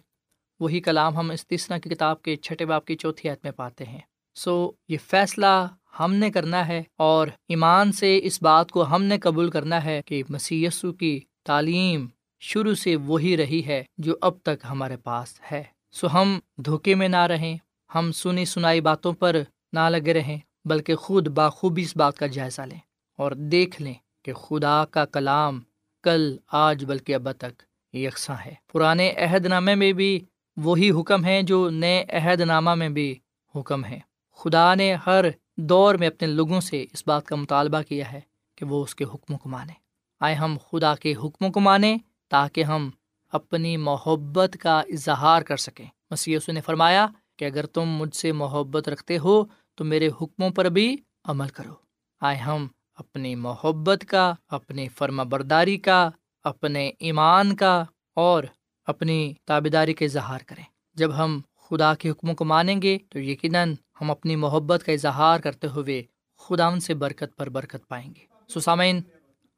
وہی 0.60 0.80
کلام 0.80 1.16
ہم 1.16 1.30
اس 1.30 1.46
تیسرا 1.46 1.78
کی 1.78 1.90
کتاب 1.90 2.22
کے 2.22 2.36
چھٹے 2.36 2.64
باپ 2.64 2.84
کی 2.84 2.96
چوتھی 2.96 3.28
عت 3.28 3.38
میں 3.42 3.52
پاتے 3.52 3.84
ہیں۔ 3.84 4.00
سو 4.38 4.70
یہ 4.88 4.96
فیصلہ 5.06 5.66
ہم 6.00 6.14
نے 6.14 6.30
کرنا 6.30 6.68
ہے 6.68 6.82
اور 6.96 7.28
ایمان 7.48 7.92
سے 7.92 8.20
اس 8.22 8.42
بات 8.42 8.70
کو 8.70 8.82
ہم 8.82 9.02
نے 9.02 9.18
قبول 9.18 9.50
کرنا 9.50 9.84
ہے 9.84 10.00
کہ 10.06 10.22
مسی 10.28 10.66
کی 10.98 11.20
تعلیم 11.44 12.06
شروع 12.40 12.74
سے 12.74 12.96
وہی 12.96 13.36
رہی 13.36 13.66
ہے 13.66 13.84
جو 13.98 14.16
اب 14.20 14.38
تک 14.42 14.66
ہمارے 14.70 14.96
پاس 14.96 15.28
ہے۔ 15.52 15.64
سو 15.92 16.06
ہم 16.12 16.38
دھوکے 16.56 16.94
میں 16.94 17.08
نہ 17.08 17.16
رہیں، 17.16 17.56
ہم 17.94 18.12
سنی 18.12 18.44
سنائی 18.44 18.80
باتوں 18.80 19.12
پر 19.12 19.36
نہ 19.72 19.88
لگے 19.88 20.12
رہیں، 20.12 20.38
بلکہ 20.64 20.94
خود 20.94 21.28
بخوبی 21.28 21.82
اس 21.82 21.96
بات 21.96 22.16
کا 22.16 22.26
جائزہ 22.26 22.62
لیں 22.62 22.78
اور 23.16 23.32
دیکھ 23.32 23.82
لیں 23.82 23.94
کہ 24.24 24.32
خدا 24.32 24.84
کا 24.84 25.04
کلام 25.04 25.60
کل، 26.02 26.36
آج، 26.52 26.84
بلکہ 26.84 27.14
اب 27.14 27.32
تک 27.32 27.62
یکساں 27.94 28.36
ہے۔ 28.46 28.54
پرانے 28.72 29.12
عہد 29.12 29.46
نامے 29.46 29.74
میں 29.74 29.92
بھی 29.92 30.20
وہی 30.56 30.90
حکم 30.90 31.24
ہیں 31.24 31.42
جو 31.42 31.70
نئے 31.70 32.04
عہد 32.08 32.40
نامہ 32.40 32.74
میں 32.74 32.88
بھی 32.88 33.14
حکم 33.54 33.84
ہے 33.84 34.08
خدا 34.38 34.74
نے 34.74 34.94
ہر 35.06 35.24
دور 35.56 35.94
میں 35.94 36.08
اپنے 36.08 36.28
لوگوں 36.28 36.60
سے 36.60 36.84
اس 36.92 37.02
بات 37.06 37.26
کا 37.26 37.36
مطالبہ 37.36 37.82
کیا 37.82 38.12
ہے 38.12 38.20
کہ 38.56 38.64
وہ 38.64 38.82
اس 38.82 38.94
کے 38.94 39.04
حکموں 39.04 39.38
کو 39.38 39.48
مانیں 39.48 39.74
آئے 40.20 40.34
ہم 40.34 40.56
خدا 40.70 40.94
کے 40.94 41.14
حکموں 41.24 41.50
کو 41.50 41.60
مانیں 41.60 41.98
تاکہ 42.28 42.64
ہم 42.64 42.90
اپنی 43.32 43.76
محبت 43.76 44.56
کا 44.60 44.80
اظہار 44.80 45.42
کر 45.42 45.56
سکیں۔ 45.56 45.86
مسی 46.10 46.36
نے 46.48 46.60
فرمایا 46.60 47.06
کہ 47.36 47.44
اگر 47.44 47.66
تم 47.66 47.82
مجھ 47.82 48.16
سے 48.16 48.32
محبت 48.32 48.88
رکھتے 48.88 49.18
ہو 49.18 49.44
تو 49.74 49.84
میرے 49.84 50.08
حکموں 50.22 50.50
پر 50.50 50.64
بھی 50.64 50.96
عمل 51.24 51.48
کرو۔ 51.48 51.74
آئے 52.20 52.36
ہم 52.36 52.66
اپنی 52.94 53.34
محبت 53.34 54.04
کا، 54.08 54.34
اپنی 54.48 54.88
فرما 54.88 55.22
برداری 55.22 55.78
کا، 55.78 56.10
اپنے 56.44 56.92
ایمان 56.98 57.56
کا 57.56 57.84
اور 58.14 58.44
اپنی 58.86 59.34
تابے 59.44 59.68
داری 59.68 59.94
کا 59.94 60.04
اظہار 60.04 60.38
کریں۔ 60.46 60.64
جب 60.94 61.16
ہم 61.16 61.40
خدا 61.70 61.94
کے 61.94 62.10
حکموں 62.10 62.34
کو 62.34 62.44
مانیں 62.44 62.82
گے 62.82 62.98
تو 63.08 63.18
یقیناً 63.18 63.74
ہم 64.00 64.10
اپنی 64.10 64.36
محبت 64.36 64.84
کا 64.84 64.92
اظہار 64.92 65.40
کرتے 65.40 65.66
ہوئے 65.66 66.02
خدا 66.38 66.66
ان 66.66 66.80
سے 66.80 66.94
برکت 66.94 67.36
پر 67.36 67.48
برکت 67.48 67.88
پائیں 67.88 68.14
گے۔ 68.14 68.20
سسامین 68.54 69.00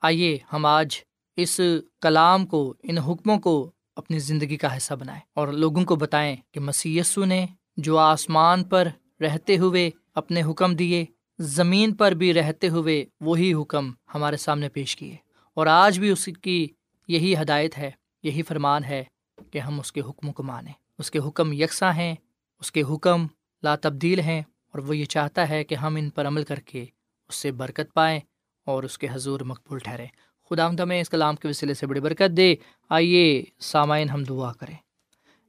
آئیے 0.03 0.38
ہم 0.53 0.66
آج 0.66 0.96
اس 1.37 1.61
کلام 2.01 2.46
کو، 2.46 2.75
ان 2.83 2.99
حکموں 2.99 3.38
کو 3.38 3.70
اپنی 3.96 4.18
زندگی 4.18 4.57
کا 4.57 4.77
حصہ 4.77 4.94
بنائیں 4.94 5.20
اور 5.35 5.49
لوگوں 5.49 5.85
کو 5.85 5.96
بتائیں 5.96 6.37
کہ 6.51 6.61
مسی 6.61 7.01
نے 7.16 7.46
جو 7.77 7.99
آسمان 7.99 8.64
پر 8.64 8.88
رہتے 9.20 9.57
ہوئے 9.59 9.90
اپنے 10.14 10.42
حکم 10.42 10.75
دیے، 10.75 11.05
زمین 11.38 11.94
پر 11.94 12.12
بھی 12.12 12.35
رہتے 12.35 12.68
ہوئے 12.68 13.05
وہی 13.20 13.55
حکم 13.55 13.92
ہمارے 14.14 14.37
سامنے 14.37 14.68
پیش 14.68 14.96
کیے۔ 14.96 15.16
اور 15.55 15.66
آج 15.66 15.99
بھی 15.99 16.11
اس 16.11 16.29
کی 16.42 16.68
یہی 17.09 17.35
ہدایت 17.42 17.79
ہے، 17.79 17.90
یہی 18.23 18.42
فرمان 18.42 18.85
ہے 18.85 19.05
کہ 19.51 19.59
ہم 19.59 19.81
اس 19.81 19.92
کے 19.92 20.01
حکم 20.01 20.33
کو 20.33 20.42
مانیں۔ 20.42 20.73
اس 21.01 21.11
کے 21.11 21.19
حکم 21.19 21.53
یکساں 21.53 21.93
ہیں، 21.93 22.15
اس 22.61 22.73
کے 22.73 22.83
حکم 22.83 23.27
لا 23.63 23.77
تبدیل 23.77 24.21
ہیں 24.21 24.41
اور 24.41 24.79
وہ 24.79 24.97
یہ 24.97 25.05
چاہتا 25.05 25.49
ہے 25.49 25.65
کہ 25.65 25.75
ہم 25.75 25.97
ان 25.97 26.11
پر 26.11 26.27
عمل 26.27 26.43
کر 26.43 26.57
کے 26.57 26.85
اس 27.29 27.35
سے 27.35 27.53
برکت 27.53 27.95
پائیں 27.95 28.21
اور 28.67 28.83
اس 28.83 28.99
کے 28.99 29.07
حضور 29.13 29.41
مقبول 29.41 29.79
ٹھہریں۔ 29.79 30.07
خدا 30.51 30.69
ہمیں 30.83 31.01
اس 31.01 31.11
کلام 31.11 31.37
کے 31.37 31.49
وسیلے 31.49 31.75
سے 31.75 31.87
بڑی 31.87 32.01
برکت 32.01 32.37
دے۔ 32.37 32.55
آئیے 32.89 33.45
سامعین 33.59 34.11
ہم 34.11 34.25
دعا 34.25 34.53
کریں۔ 34.53 34.77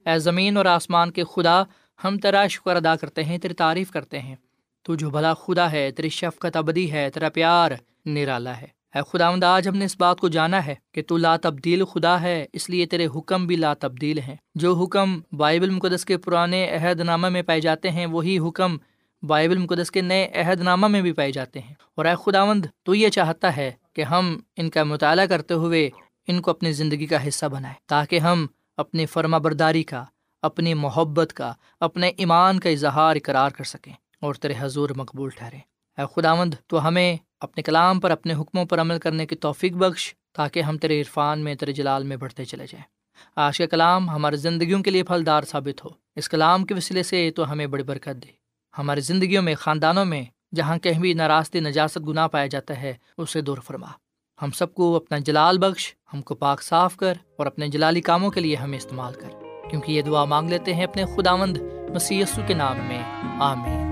اے 0.06 0.18
زمین 0.18 0.56
اور 0.56 0.64
آسمان 0.64 1.10
کے 1.10 1.24
خدا، 1.24 1.62
ہم 2.04 2.18
تیرا 2.18 2.46
شکر 2.46 2.76
ادا 2.76 2.96
کرتے 2.96 3.24
ہیں، 3.24 3.38
تیری 3.38 3.54
تعریف 3.54 3.90
کرتے 3.90 4.18
ہیں۔ 4.18 4.36
تو 4.82 4.94
جو 4.94 5.10
بھلا 5.10 5.34
خدا 5.34 5.72
ہے، 5.72 5.90
تیری 5.90 6.08
شفقت 6.08 6.56
ابدی 6.56 6.92
ہے، 6.92 7.10
تیرا 7.10 7.28
پیار 7.28 7.70
نرالا 8.06 8.60
ہے۔ 8.60 8.81
اے 8.94 9.00
خدا 9.12 9.56
آج 9.56 9.68
ہم 9.68 9.76
نے 9.76 9.84
اس 9.84 9.96
بات 9.98 10.20
کو 10.20 10.28
جانا 10.28 10.66
ہے 10.66 10.74
کہ 10.92 11.02
تو 11.02 11.16
لا 11.16 11.36
تبدیل 11.36 11.84
خدا 11.84 12.20
ہے، 12.20 12.46
اس 12.52 12.70
لیے 12.70 12.86
تیرے 12.86 13.06
حکم 13.16 13.46
بھی 13.46 13.56
لا 13.56 13.74
تبدیل 13.74 14.18
ہیں۔ 14.18 14.36
جو 14.54 14.74
حکم 14.74 15.20
بائبل 15.32 15.70
مقدس 15.70 16.04
کے 16.04 16.16
پرانے 16.16 16.70
عہد 16.70 17.00
نامہ 17.00 17.28
میں 17.28 17.42
پائے 17.42 17.60
جاتے 17.60 17.90
ہیں، 17.90 18.06
وہی 18.06 18.38
حکم 18.38 18.76
بائبل 19.22 19.58
مقدس 19.58 19.90
کے 19.90 20.00
نئے 20.00 20.28
عہد 20.34 20.60
نامہ 20.60 20.86
میں 20.86 21.02
بھی 21.02 21.12
پائے 21.12 21.32
جاتے 21.32 21.60
ہیں۔ 21.60 21.74
اور 21.94 22.04
اے 22.04 22.14
خداوند، 22.24 22.66
تو 22.82 22.94
یہ 22.94 23.08
چاہتا 23.08 23.56
ہے 23.56 23.72
کہ 23.92 24.02
ہم 24.02 24.40
ان 24.56 24.70
کا 24.70 24.84
مطالعہ 24.84 25.26
کرتے 25.26 25.54
ہوئے 25.54 25.90
ان 26.28 26.40
کو 26.42 26.50
اپنی 26.50 26.72
زندگی 26.72 27.06
کا 27.06 27.28
حصہ 27.28 27.46
بنائیں، 27.46 27.76
تاکہ 27.86 28.18
ہم 28.18 28.46
اپنی 28.76 29.06
فرما 29.06 29.38
برداری 29.38 29.82
کا، 29.82 30.04
اپنی 30.42 30.74
محبت 30.74 31.32
کا، 31.32 31.52
اپنے 31.80 32.08
ایمان 32.08 32.60
کا 32.60 32.70
اظہار 32.70 33.16
اقرار 33.16 33.50
کر 33.50 33.64
سکیں 33.64 33.92
اور 34.20 34.34
تیرے 34.34 34.54
حضور 34.58 34.90
مقبول 34.96 35.30
ٹھہرے 35.30 35.58
اے 35.98 36.02
خداوند، 36.16 36.54
تو 36.66 36.88
ہمیں 36.88 37.16
اپنے 37.42 37.62
کلام 37.62 38.00
پر، 38.00 38.10
اپنے 38.10 38.34
حکموں 38.34 38.64
پر 38.64 38.80
عمل 38.80 38.98
کرنے 38.98 39.26
کی 39.26 39.36
توفیق 39.36 39.72
بخش 39.72 40.14
تاکہ 40.32 40.62
ہم 40.62 40.78
تیرے 40.78 41.00
عرفان 41.00 41.40
میں، 41.40 41.54
تیرے 41.54 41.72
جلال 41.72 42.04
میں 42.04 42.16
بڑھتے 42.16 42.44
چلے 42.44 42.64
جائیں۔ 42.64 42.84
آج 43.36 43.58
کا 43.58 43.66
کلام 43.66 44.10
ہماری 44.10 44.36
زندگیوں 44.36 44.82
کے 44.82 44.90
لیے 44.90 45.02
پھلدار 45.02 45.42
ثابت 45.42 45.84
ہو۔ 45.84 45.88
اس 46.16 46.28
کلام 46.28 46.64
کے 46.64 46.74
وسیلے 46.74 47.02
سے 47.02 47.30
تو 47.36 47.52
ہمیں 47.52 47.66
بڑی 47.66 47.82
برکت 47.82 48.22
دے۔ 48.22 48.32
ہماری 48.78 49.00
زندگیوں 49.00 49.42
میں، 49.42 49.54
خاندانوں 49.54 50.04
میں، 50.04 50.24
جہاں 50.54 50.78
کہیں 50.78 51.00
بھی 51.00 51.14
ناراستی، 51.14 51.60
نجاست، 51.60 51.98
گناہ 52.08 52.28
پایا 52.28 52.46
جاتا 52.46 52.82
ہے، 52.82 52.94
اسے 53.18 53.40
دور 53.40 53.58
فرما۔ 53.58 53.86
ہم 54.42 54.50
سب 54.50 54.74
کو 54.74 54.96
اپنا 54.96 55.18
جلال 55.18 55.58
بخش، 55.58 55.94
ہم 56.14 56.22
کو 56.22 56.34
پاک 56.34 56.62
صاف 56.62 56.96
کر 56.96 57.14
اور 57.38 57.46
اپنے 57.46 57.68
جلالی 57.68 58.00
کاموں 58.00 58.30
کے 58.30 58.40
لیے 58.40 58.56
ہمیں 58.56 58.78
استعمال 58.78 59.14
کر۔ 59.14 59.28
کیونکہ 59.70 59.92
یہ 59.92 60.02
دعا 60.02 60.24
مانگ 60.24 60.48
لیتے 60.48 60.74
ہیں 60.74 60.84
اپنے 60.84 61.04
خدا 61.16 61.36
مند 61.36 61.58
مسی 61.94 62.22
کے 62.46 62.54
نام 62.54 62.76
میں۔ 62.88 63.02
آمین۔ 63.40 63.91